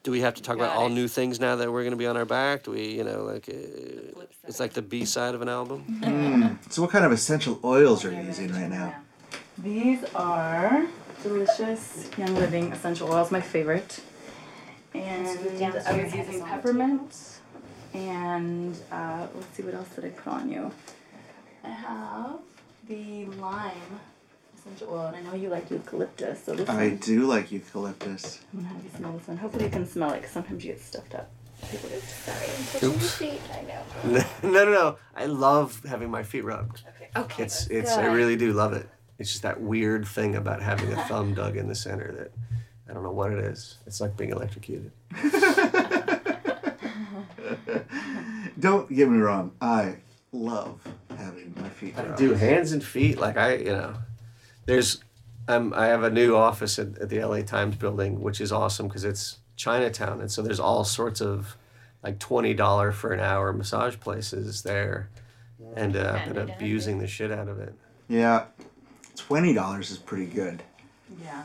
[0.03, 0.91] Do we have to talk about Got all it.
[0.93, 2.63] new things now that we're going to be on our back?
[2.63, 6.59] Do we, you know, like uh, it's like the B side of an album?
[6.69, 8.95] So, what kind of essential oils are you using right now?
[9.57, 10.85] These are
[11.21, 14.01] delicious Young Living essential oils, my favorite.
[14.93, 17.32] And I was using all peppermint.
[17.93, 20.71] And uh, let's see what else did I put on you.
[21.63, 22.39] I have
[22.87, 23.99] the lime
[24.57, 28.41] essential oil, and I know you like eucalyptus, so this I one, do like eucalyptus.
[28.53, 29.37] I'm gonna have you smell this one.
[29.37, 31.29] Hopefully you can smell it, because sometimes you get stuffed up.
[31.69, 33.41] People Sorry, I'm touching your feet.
[33.53, 34.25] I know.
[34.43, 34.97] no, no, no.
[35.15, 36.83] I love having my feet rubbed.
[36.87, 37.09] Okay.
[37.15, 37.43] Okay.
[37.43, 37.91] It's, it's.
[37.91, 38.89] I really do love it.
[39.17, 42.31] It's just that weird thing about having a thumb dug in the center that
[42.89, 43.77] I don't know what it is.
[43.85, 44.91] It's like being electrocuted.
[48.59, 49.51] don't get me wrong.
[49.61, 49.97] I
[50.31, 50.79] love
[51.17, 51.97] having my feet.
[51.97, 53.17] I do hands and feet.
[53.17, 53.95] Like I, you know,
[54.65, 55.03] there's,
[55.47, 58.87] um, I have a new office at, at the LA Times building, which is awesome
[58.87, 61.57] because it's Chinatown, and so there's all sorts of
[62.03, 65.09] like twenty dollar for an hour massage places there,
[65.75, 67.73] and uh, I've been abusing the shit out of it.
[68.09, 68.45] Yeah,
[69.15, 70.63] twenty dollars is pretty good.
[71.21, 71.43] Yeah.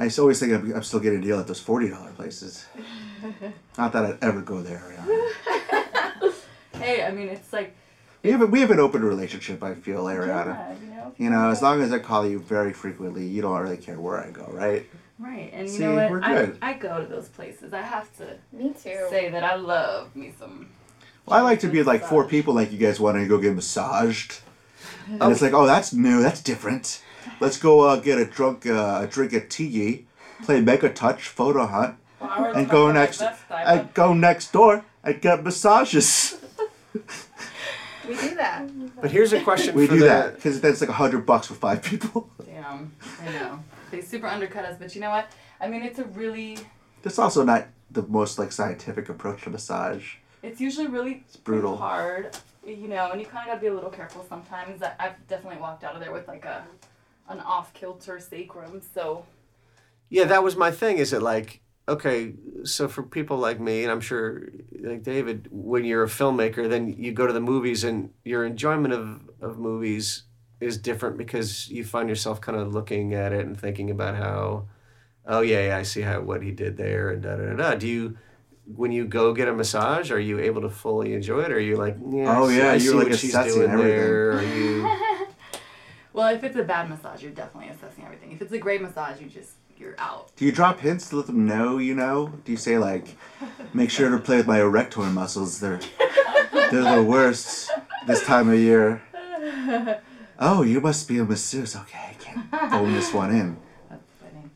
[0.00, 2.10] I used to always think I'm, I'm still getting a deal at those forty dollar
[2.12, 2.66] places.
[3.78, 4.78] Not that I'd ever go there.
[4.78, 6.32] Ariana.
[6.74, 7.74] Hey, I mean, it's like,
[8.22, 9.62] We have a, we have an open relationship.
[9.64, 10.46] I feel, Ariana.
[10.46, 11.12] yeah, you know.
[11.18, 14.18] You know, as long as I call you very frequently, you don't really care where
[14.24, 14.86] I go, right?
[15.18, 16.10] Right, and you See, know what?
[16.10, 16.58] we're I, good.
[16.62, 17.72] I go to those places.
[17.72, 19.06] I have to Me too.
[19.10, 20.68] say that I love me some.
[21.26, 23.54] Well, I like to be like four people, like you guys want to go get
[23.56, 24.38] massaged,
[25.08, 25.30] and Oh.
[25.30, 27.02] it's like, oh, that's new, that's different.
[27.40, 30.06] Let's go uh, get a drunk, uh, a drink of tea,
[30.44, 33.22] play Mega Touch, photo hunt, and go next.
[33.50, 36.36] I go next door and get massages.
[38.08, 38.68] We do that.
[39.00, 41.46] But here's a question We for do the, that because that's like a hundred bucks
[41.46, 42.30] for five people.
[42.44, 42.92] Damn,
[43.22, 43.60] I know.
[43.90, 45.30] They super undercut us, but you know what?
[45.60, 46.58] I mean, it's a really.
[47.02, 50.14] That's also not the most like scientific approach to massage.
[50.42, 51.76] It's usually really It's brutal.
[51.76, 54.82] hard, you know, and you kind of gotta be a little careful sometimes.
[54.82, 56.64] I- I've definitely walked out of there with like a,
[57.28, 58.80] an off kilter sacrum.
[58.94, 59.26] So
[60.08, 60.98] Yeah, that was my thing.
[60.98, 62.34] Is it like okay?
[62.64, 64.48] So for people like me, and I'm sure
[64.80, 68.94] like David, when you're a filmmaker, then you go to the movies, and your enjoyment
[68.94, 70.24] of of movies
[70.60, 74.66] is different because you find yourself kind of looking at it and thinking about how,
[75.26, 77.54] oh yeah, yeah I see how what he did there, and da da da.
[77.56, 77.74] da.
[77.74, 78.18] Do you?
[78.76, 81.52] When you go get a massage, are you able to fully enjoy it?
[81.52, 83.96] Or are you like, yeah, Oh, yeah, I you're, like, what she's assessing doing everything.
[83.96, 84.32] there.
[84.32, 84.90] Are you?
[86.12, 88.32] Well, if it's a bad massage, you're definitely assessing everything.
[88.32, 90.34] If it's a great massage, you just you're out.
[90.36, 91.78] Do you drop hints to let them know?
[91.78, 92.32] You know?
[92.44, 93.16] Do you say like,
[93.72, 95.60] make sure to play with my erector muscles?
[95.60, 95.80] They're
[96.52, 97.70] they're the worst
[98.06, 99.02] this time of year.
[100.40, 101.74] Oh, you must be a masseuse.
[101.76, 103.56] Okay, I can't phone this one in.
[103.90, 104.50] That's funny.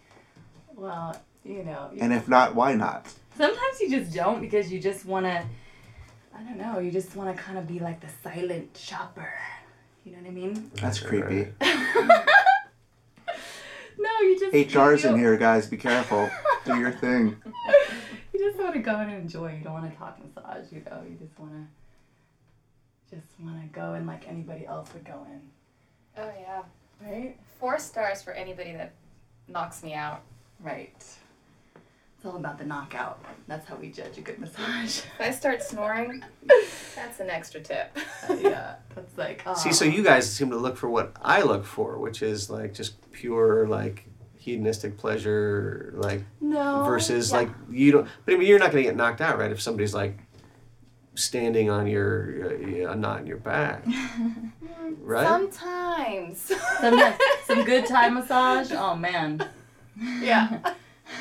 [0.76, 3.06] Well, you know, you- And if not, why not?
[3.36, 5.44] sometimes you just don't because you just want to.
[6.34, 6.78] I don't know.
[6.78, 9.32] You just want to kind of be like the silent shopper.
[10.04, 10.70] You know what I mean?
[10.74, 11.52] That's creepy.
[14.52, 14.76] No, you just.
[14.76, 15.66] HR's in here, guys.
[15.66, 16.30] Be careful.
[16.64, 17.36] Do your thing.
[18.34, 19.52] You just want to go and enjoy.
[19.56, 20.72] You don't want to talk massage.
[20.72, 23.14] You know, you just want to.
[23.16, 25.40] Just want to go in like anybody else would go in,
[26.16, 26.62] Oh yeah.
[27.06, 27.36] right?
[27.60, 28.94] Four stars for anybody that
[29.48, 30.22] knocks me out.
[30.60, 30.94] Right.
[30.96, 33.22] It's all about the knockout.
[33.48, 35.00] That's how we judge a good massage.
[35.00, 36.24] If I start snoring,
[36.96, 37.96] that's an extra tip.
[38.28, 39.42] Uh, yeah, that's like.
[39.44, 39.54] Oh.
[39.54, 42.72] See, so you guys seem to look for what I look for, which is like
[42.72, 44.06] just pure like
[44.42, 46.82] hedonistic pleasure, like no.
[46.84, 47.36] versus yeah.
[47.38, 48.08] like you don't.
[48.24, 49.52] But I mean, you're not gonna get knocked out, right?
[49.52, 50.18] If somebody's like
[51.14, 53.84] standing on your uh, not in your back,
[55.00, 55.26] right?
[55.26, 56.38] Sometimes.
[56.80, 57.16] Sometimes
[57.46, 58.72] some good Thai massage.
[58.72, 59.46] Oh man,
[60.20, 60.58] yeah.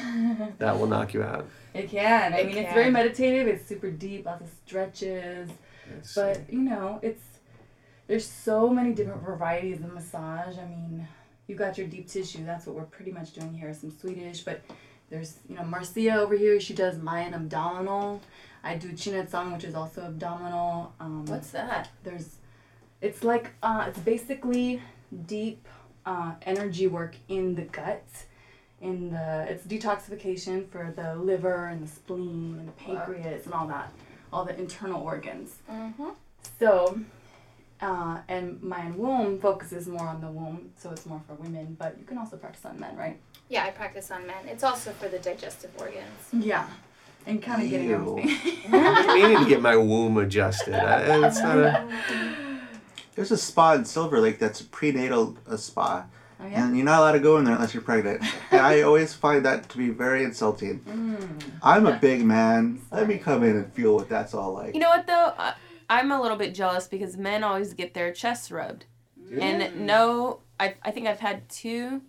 [0.58, 1.48] that will knock you out.
[1.74, 2.34] it can.
[2.34, 3.48] I It mean, it's very meditative.
[3.48, 5.50] It's super deep, lots of stretches.
[5.88, 7.22] It's- But you know, it's
[8.08, 10.58] there's so many different varieties of massage.
[10.58, 11.08] I mean,
[11.52, 12.46] you got your deep tissue.
[12.46, 13.74] That's what we're pretty much doing here.
[13.74, 14.62] Some Swedish, but
[15.10, 16.60] there's you know Marcia over here.
[16.62, 18.22] She does Mayan abdominal.
[18.64, 20.94] I do Chi Nei Tsang, which is also abdominal.
[21.02, 21.90] Um, What's that?
[22.04, 22.38] there's
[23.02, 24.82] it's like uh, it's basically
[25.28, 25.68] deep
[26.06, 28.04] uh, energy work in the gut
[28.80, 33.68] in the it's detoxification for the liver and the spleen and the pancreas and all
[33.68, 33.92] that
[34.34, 36.10] all the internal organs Mm-hmm.
[36.60, 37.00] so
[37.82, 41.98] uh, and Mayan womb focuses more on the womb so it's more for women but
[42.00, 43.20] you can also practice on men right
[43.50, 44.48] Yeah, I practice on men.
[44.48, 46.22] It's also for the digestive organs.
[46.34, 46.68] yeah
[47.28, 48.18] and kind of getting Ew.
[48.20, 50.74] everything I need to get my womb adjusted.
[50.74, 51.88] I, it's not a.
[53.16, 56.06] There's a spa in Silver Lake that's a prenatal uh, spa,
[56.40, 58.24] oh yeah and you're not allowed to go in there unless you're pregnant.
[58.52, 60.80] and I always find that to be very insulting.
[60.80, 61.44] Mm.
[61.62, 62.82] I'm a big man.
[62.92, 64.74] Let me come in and feel what that's all like.
[64.74, 65.34] You know what though?
[65.38, 65.54] I,
[65.92, 68.86] I'm a little bit jealous because men always get their chests rubbed,
[69.40, 72.02] and no, I I think I've had two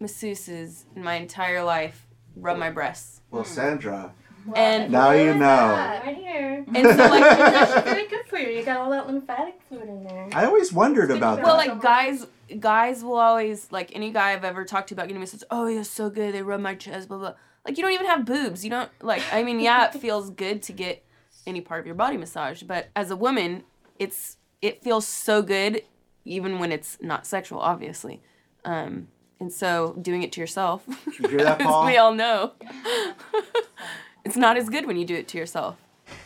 [0.00, 2.06] masseuses in my entire life
[2.36, 3.48] rub my breasts, Well, hmm.
[3.48, 4.12] Sandra,
[4.54, 6.00] and now you know.
[6.04, 6.64] Right here.
[6.74, 7.22] and so like.
[7.56, 8.48] That's very good for you.
[8.58, 10.28] You got all that lymphatic fluid in there.
[10.34, 11.66] I always wondered about Well, that.
[11.66, 12.26] Well, like guys,
[12.60, 15.42] guys will always like any guy I've ever talked to about getting massage.
[15.50, 16.34] Oh, yeah, so good.
[16.34, 17.08] They rub my chest.
[17.08, 17.34] Blah blah.
[17.64, 18.62] Like you don't even have boobs.
[18.64, 19.22] You don't like.
[19.32, 21.02] I mean, yeah, it feels good to get
[21.46, 23.64] any part of your body massaged, but as a woman,
[23.98, 25.82] it's it feels so good,
[26.24, 28.20] even when it's not sexual, obviously.
[28.64, 30.84] Um, and so doing it to yourself,
[31.20, 31.84] You hear that, Paul?
[31.86, 32.52] we all know,
[34.24, 35.76] it's not as good when you do it to yourself.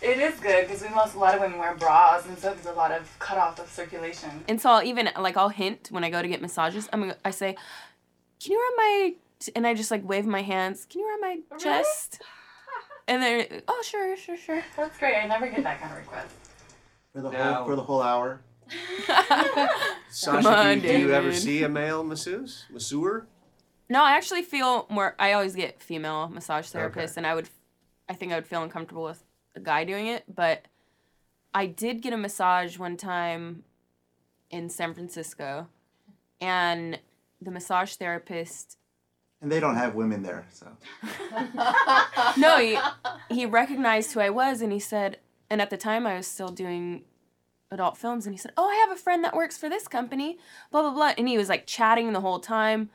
[0.02, 2.66] It is good because we most a lot of women wear bras, and so there's
[2.66, 4.44] a lot of cutoff of circulation.
[4.48, 6.88] And so I'll even like I'll hint when I go to get massages.
[6.92, 7.56] I'm gonna, I say,
[8.42, 9.14] "Can you rub my?"
[9.56, 10.86] And I just like wave my hands.
[10.88, 11.62] Can you rub my Really?
[11.64, 12.20] chest?
[13.10, 14.62] And they're oh sure sure sure.
[14.76, 15.16] That's great.
[15.16, 16.34] I never get that kind of request.
[17.12, 18.40] For the Now- whole for the whole hour.
[20.10, 21.42] Sasha, on, do, you, do you ever David.
[21.42, 22.66] see a male masseuse?
[22.70, 23.26] Masseur?
[23.88, 25.16] No, I actually feel more.
[25.18, 27.12] I always get female massage therapists, Okay.
[27.16, 27.48] and I would,
[28.08, 29.24] I think I would feel uncomfortable with
[29.56, 30.22] a guy doing it.
[30.32, 30.66] But
[31.52, 33.64] I did get a massage one time
[34.50, 35.66] in San Francisco,
[36.40, 37.00] and
[37.42, 38.76] the massage therapist.
[39.42, 40.66] And they don't have women there, so.
[42.36, 42.78] No, he,
[43.30, 45.18] he recognized who I was, and he said,
[45.48, 47.04] and at the time I was still doing
[47.70, 50.38] adult films, and he said, "Oh, I have a friend that works for this company."
[50.70, 52.90] Blah blah blah, and he was like chatting the whole time.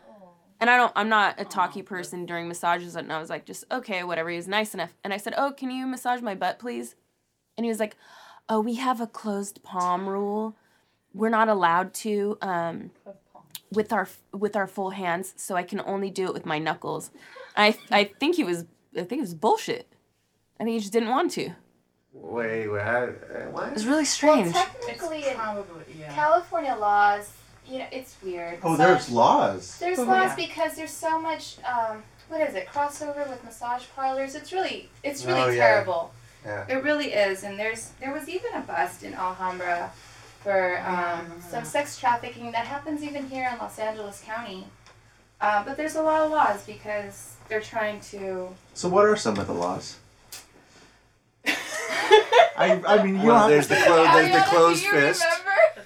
[0.62, 3.66] And I don't, I'm not a talky person during massages, and I was like, just
[3.72, 4.30] okay, whatever.
[4.30, 6.96] He was nice enough, and I said, "Oh, can you massage my butt, please?"
[7.58, 7.98] And he was like,
[8.48, 10.56] "Oh, we have a closed palm rule.
[11.14, 12.92] We're not allowed to um,
[13.72, 17.12] with our with our full hands, so I can only do it with my knuckles."
[17.58, 18.66] I I think he was,
[18.98, 19.88] I think it was bullshit.
[20.60, 21.52] I think he just didn't want to.
[22.14, 23.10] Wait, wait, I, uh,
[23.52, 23.74] what?
[23.74, 24.54] was really strange.
[24.54, 24.86] Well, strange.
[24.86, 26.14] technically, in Probably, yeah.
[26.14, 27.34] California laws,
[27.68, 28.60] you know, it's weird.
[28.64, 29.78] Oh, So- there's laws.
[29.80, 30.48] There's Oh, laws yeah.
[30.48, 31.58] because there's so much.
[31.66, 32.68] Um, what is it?
[32.68, 34.34] Crossover with massage parlors.
[34.34, 35.68] It's really, it's really Oh, yeah.
[35.68, 36.12] terrible.
[36.46, 36.66] Yeah.
[36.70, 37.44] It really is.
[37.44, 39.92] And there's, there was even a bust in Alhambra
[40.46, 44.68] for um, some sex trafficking that happens even here in Los Angeles County.
[45.42, 48.50] Uh, but there's a lot of laws because they're trying to.
[48.76, 49.98] So what are some of the laws?
[51.48, 54.84] I, I mean, you Well, don't there's have the, clo- there's the Ariana, do closed
[54.84, 55.24] you fist.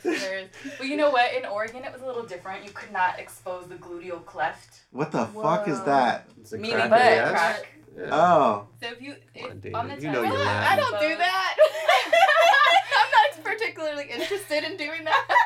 [0.03, 0.49] remember?
[0.77, 1.33] But you know what?
[1.33, 2.65] In Oregon, it was a little different.
[2.65, 4.81] You could not expose the gluteal cleft.
[4.91, 6.27] What the fuck is that?
[6.41, 7.31] It's a Meaning crack butt in the ass.
[7.31, 7.67] crack.
[7.97, 8.09] Yeah.
[8.11, 8.67] Oh.
[8.81, 11.17] So if you, Come on, if, on the you time, know you're I don't do
[11.17, 11.55] that.
[13.01, 15.27] I'm not particularly interested in doing that.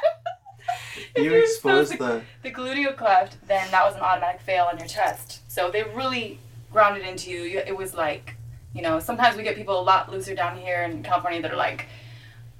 [1.15, 2.49] If You you expose expose the.
[2.49, 5.41] the gluteal cleft, then that was an automatic fail on your chest.
[5.51, 6.39] So they really
[6.71, 7.41] grounded into you.
[7.41, 8.35] You- It was like,
[8.73, 11.57] you know, sometimes we get people a lot looser down here in California that are
[11.57, 11.87] like,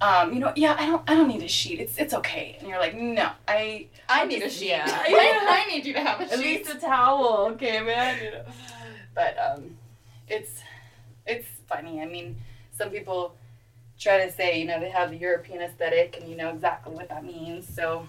[0.01, 1.79] um, you know, yeah, I don't, I don't need a sheet.
[1.79, 2.57] It's, it's okay.
[2.59, 4.69] And you're like, no, I, I need a sheet.
[4.69, 4.85] Yeah.
[4.89, 6.33] I, I need you to have a sheet.
[6.33, 8.21] at least a towel, okay, man.
[8.23, 8.43] You know,
[9.15, 9.77] but um,
[10.27, 10.59] it's,
[11.25, 12.01] it's funny.
[12.01, 12.35] I mean,
[12.77, 13.35] some people
[14.03, 17.09] try to say, you know, they have the European aesthetic, and you know exactly what
[17.09, 17.73] that means.
[17.73, 18.07] So,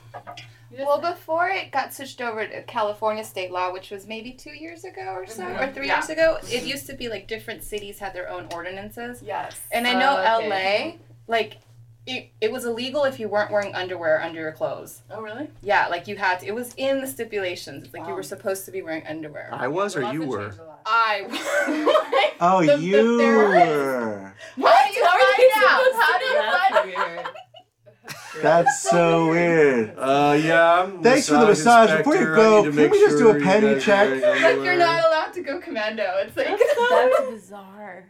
[0.76, 4.84] Well, before it got switched over to California state law, which was maybe two years
[4.84, 5.62] ago or so, mm-hmm.
[5.62, 5.99] or three Yeah.
[5.99, 9.22] years ago, it used to be like different cities had their own ordinances.
[9.22, 9.61] yes.
[9.70, 10.99] And I know Oh, okay.
[10.99, 11.59] LA, like,
[12.07, 15.01] it, it was illegal if you weren't wearing underwear under your clothes.
[15.11, 15.49] Oh, really?
[15.62, 16.47] Yeah, like you had to.
[16.47, 17.84] It was in the stipulations.
[17.84, 19.49] It's like you were supposed to be wearing underwear.
[19.53, 20.49] I was, or you were.
[20.49, 20.80] changed a lot.
[20.84, 22.30] I.
[22.40, 23.66] Oh, The- the you therapist.
[23.70, 24.34] were.
[24.68, 25.95] How do you How are find out?
[25.95, 28.43] How do you find That's.
[28.43, 29.95] That's so weird.
[29.97, 30.82] Uh, yeah.
[30.82, 31.91] I'm Thanks for the massage.
[31.99, 32.37] Before you inspector.
[32.37, 34.09] go, need to can make we just do a sure you penny guys are check?
[34.09, 34.78] wearing Like you're underwear.
[34.78, 36.03] not allowed to go commando.
[36.18, 38.07] It's like That's bizarre.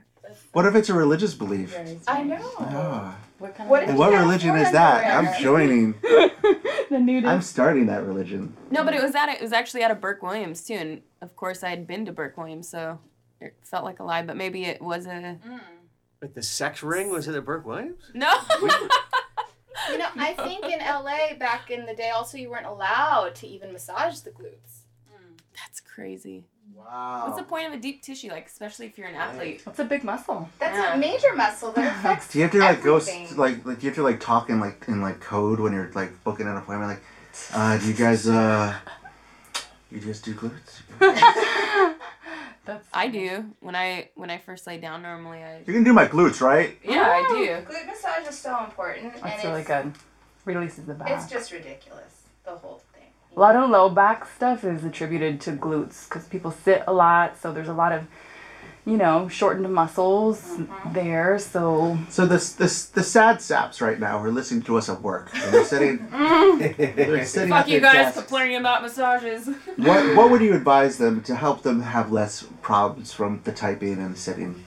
[0.52, 1.76] What if it's a religious belief?
[2.08, 2.38] I know.
[2.58, 3.14] Oh.
[3.38, 5.04] What kind What of if And what you religion is that?
[5.04, 5.34] underwear?
[5.36, 5.92] I'm joining.
[6.90, 7.30] the nudist?
[7.30, 8.56] I'm starting that religion.
[8.70, 11.36] No, but it was at it was actually at a Burke Williams too, and of
[11.36, 12.98] course I had been to Burke Williams, so
[13.40, 14.22] it felt like a lie.
[14.22, 15.38] But maybe it was a
[16.24, 18.02] Wait, the sex ring was it at Burke Williams?
[18.14, 18.32] no.
[19.90, 23.46] You know, I think in LA back in the day, also you weren't allowed to
[23.46, 24.84] even massage the glutes.
[25.54, 26.46] That's crazy.
[26.74, 27.24] Wow.
[27.26, 29.60] What's the point of a deep tissue, like especially if you're an athlete?
[29.64, 30.48] What's a big muscle?
[30.58, 30.94] That's Yeah.
[30.94, 32.32] a major muscle that affects.
[32.32, 32.94] Do you have to like go
[33.36, 35.90] like like do you have to like talk in like in like code when you're
[35.94, 36.92] like booking an appointment?
[36.92, 37.02] Like,
[37.52, 38.74] uh, do you guys uh,
[39.90, 40.80] you just do glutes?
[42.64, 45.02] That's I do when I when I first lay down.
[45.02, 46.78] Normally, I You can do my glutes, right?
[46.82, 47.72] yeah I do.
[47.72, 49.92] Glute massage is so important, and That's it's, really good.
[50.44, 51.10] Releases the back.
[51.10, 52.22] it's just ridiculous.
[52.44, 53.08] The whole thing.
[53.36, 57.38] A lot of low back stuff is attributed to glutes because people sit a lot,
[57.38, 58.06] so there's a lot of,
[58.86, 60.92] you know, shortened muscles mm-hmm.
[60.92, 61.38] there.
[61.38, 65.30] So So this this the sad saps right now are listening to us at work.
[65.34, 65.98] And they're sitting.
[66.24, 66.76] Mm.
[66.96, 68.20] they're sitting Fuck at you their guys desks.
[68.20, 69.48] complaining about massages.
[69.76, 73.98] What what would you advise them to help them have less problems from the typing
[73.98, 74.64] and sitting?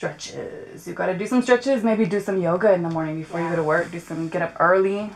[0.00, 0.86] stretches.
[0.86, 1.84] You gotta do some stretches.
[1.84, 3.90] Maybe do some yoga in the morning before you go to work.
[3.90, 5.10] Do some get up early,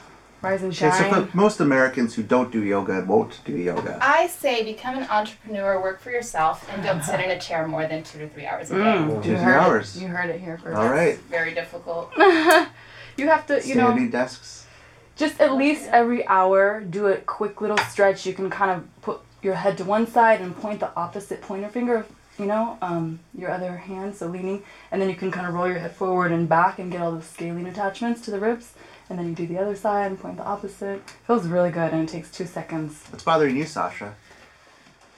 [0.45, 4.26] rise and Okay, so for most Americans who don't do yoga won't do yoga, I
[4.26, 8.03] say become an entrepreneur, work for yourself, and don't sit in a chair more than
[8.03, 8.80] two to three hours a day.
[8.80, 9.97] Mm, Two to three hours.
[9.97, 10.03] It.
[10.03, 10.76] You heard it here first.
[10.76, 12.12] all right, Very difficult.
[13.16, 14.66] You have to, you know, standing desks.
[15.14, 18.26] just at least every hour do a quick little stretch.
[18.26, 21.68] You can kind of put your head to one side and point the opposite pointer
[21.68, 22.07] finger
[22.38, 25.68] you know, um, your other hand, so leaning, and then you can kind of roll
[25.68, 28.72] your head forward and back and get all those scalene attachments to the ribs.
[29.11, 31.02] And then you do the other side and point the opposite.
[31.26, 33.05] Feels really good, and it takes two seconds.
[33.11, 34.14] What's bothering you, Sasha?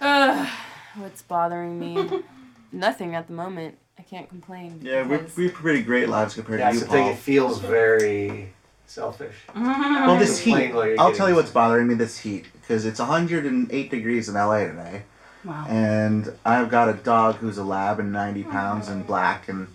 [0.00, 0.48] Ugh,
[0.96, 2.22] what's bothering me?
[2.72, 3.78] Nothing at the moment.
[3.98, 4.80] I can't complain.
[4.82, 7.04] Yeah, we because- we have pretty great lives compared That's to you, the you, thing.
[7.04, 7.12] Paul.
[7.12, 8.52] It feels very
[8.86, 9.36] selfish.
[9.54, 10.50] Well, this heat.
[10.52, 11.94] Complain while you're I'll getting tell you what's bothering me.
[11.94, 15.02] This heat, because it's 108 degrees in LA today,
[15.46, 15.64] Wow.
[15.68, 19.68] and I've got a dog who's a lab and 90 pounds and black, and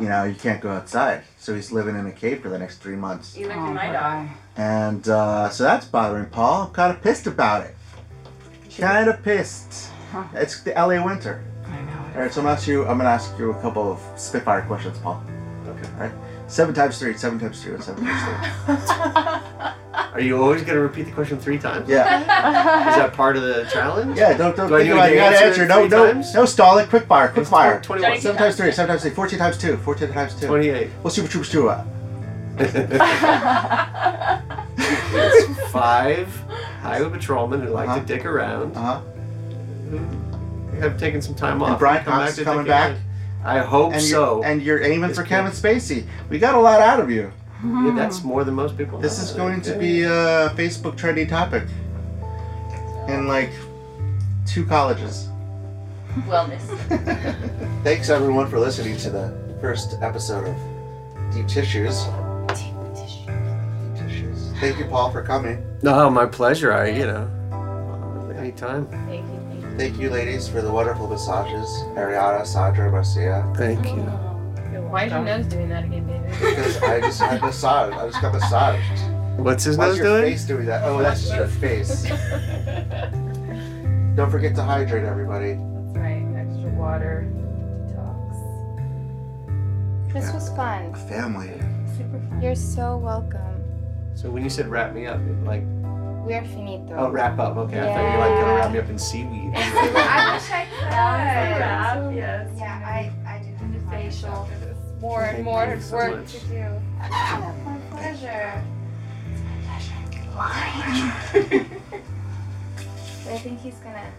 [0.00, 2.78] you know you can't go outside, so he's living in a cave for the next
[2.78, 4.28] three months, Oh, poor guy.
[4.56, 6.68] and uh, so that's bothering Paul.
[6.68, 7.74] Kind of pissed about it.
[8.78, 9.90] Kind of pissed.
[10.12, 10.24] Huh.
[10.34, 11.42] It's the LA winter.
[11.66, 11.92] I know.
[12.14, 12.82] All right, so I'm gonna ask you.
[12.86, 15.22] I'm gonna ask you a couple of spitfire questions, Paul.
[15.66, 15.88] Okay.
[15.94, 16.12] All right.
[16.48, 17.16] Seven times three.
[17.16, 17.74] Seven times two.
[17.74, 18.94] And seven times three.
[20.12, 21.88] Are you always going to repeat the question three times?
[21.88, 22.20] Yeah.
[22.20, 22.26] Is
[22.96, 24.16] that part of the challenge?
[24.16, 25.14] Yeah, don't don't Do I think about it.
[25.14, 25.66] You gotta answer answer.
[25.66, 26.34] No, no, times?
[26.34, 26.86] no stalling.
[26.88, 27.28] Quick fire.
[27.28, 27.80] Quick What's fire.
[27.80, 28.20] 21.
[28.20, 28.72] Seven times three.
[28.72, 29.10] Seven times three.
[29.10, 29.76] Fourteen times two.
[29.78, 30.46] Fourteen times two.
[30.46, 30.88] 28.
[31.02, 31.68] What's Super Troopers two?
[31.68, 31.84] Uh,
[32.58, 32.72] It's
[35.70, 36.28] five
[36.80, 38.00] highway patrolmen who like Uh-huh.
[38.00, 38.74] to dick around.
[38.76, 39.00] Uh huh.
[40.80, 41.70] have taken some time off.
[41.70, 42.96] And Brian Cox to coming dick back?
[43.46, 43.56] Around.
[43.58, 44.36] I hope And so.
[44.36, 45.28] you're and you're aiming This for kid.
[45.30, 46.06] Kevin Spacey.
[46.28, 47.32] We got a lot out of you.
[47.64, 48.98] yeah, that's more than most people.
[49.00, 49.24] This know.
[49.24, 51.64] is going to be a Facebook trending topic
[53.08, 53.50] in like
[54.46, 55.28] two colleges.
[56.28, 56.62] Wellness.
[57.84, 62.04] Thanks everyone for listening to the first episode of Deep Tissues.
[62.48, 62.74] Deep
[63.96, 64.52] Tissues.
[64.60, 65.64] Thank you, Paul, for coming.
[65.82, 66.72] No, my pleasure.
[66.72, 68.86] I, you know, anytime.
[69.06, 69.25] Thank
[69.84, 71.68] you, ladies, for the wonderful massages.
[71.94, 73.52] Ariana, Sandra, Marcia.
[73.56, 74.02] Thank you.
[74.90, 76.30] Why is your nose doing that again, David?
[76.30, 77.92] Because I just had massage.
[77.92, 79.02] I just got massaged.
[79.38, 80.22] What's his Why's nose your doing?
[80.32, 80.82] face doing that?
[80.84, 82.04] Oh, that's just your face.
[84.16, 85.54] Don't forget to hydrate, everybody.
[85.54, 86.24] That's right.
[86.36, 87.28] Extra water.
[87.90, 90.12] Detox.
[90.12, 90.94] This was fun.
[91.08, 91.50] Family.
[91.96, 92.40] Super fun.
[92.40, 93.40] You're so welcome.
[94.14, 95.62] So when you said wrap me up, like
[96.26, 96.92] We are finito.
[96.98, 97.56] oh wrap up.
[97.56, 99.52] Okay, I thought you were like gonna wrap me up in seaweed.
[99.54, 101.60] I wish I could.
[101.60, 102.14] Wrap.
[102.16, 102.50] yes.
[102.58, 104.48] Yeah, I, I do have the to facial.
[105.00, 106.32] More and Thank more you so work much.
[106.32, 106.64] to do.
[107.00, 108.64] Oh, my pleasure.
[109.30, 110.02] It's my pleasure.
[113.24, 114.12] but I think he's gonna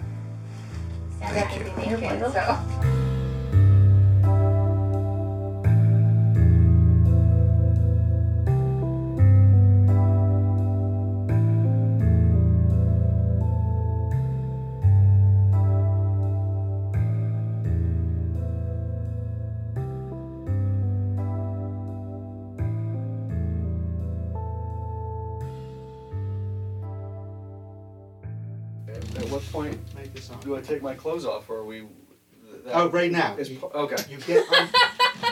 [1.17, 3.26] stand up and be naked, so.
[30.47, 31.81] Do I take my clothes off, or are we?
[31.81, 33.35] that- Oh, right now.
[33.37, 33.97] is- okay.
[34.09, 34.69] You get un-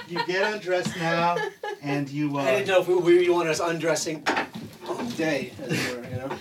[0.09, 1.37] you get undressed now,
[1.81, 2.37] and you.
[2.37, 4.23] Uh, I didn't know if we, we want us undressing
[4.87, 6.37] all day, as it were, you know.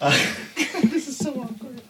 [0.00, 0.10] uh,
[0.90, 1.80] this is so awkward.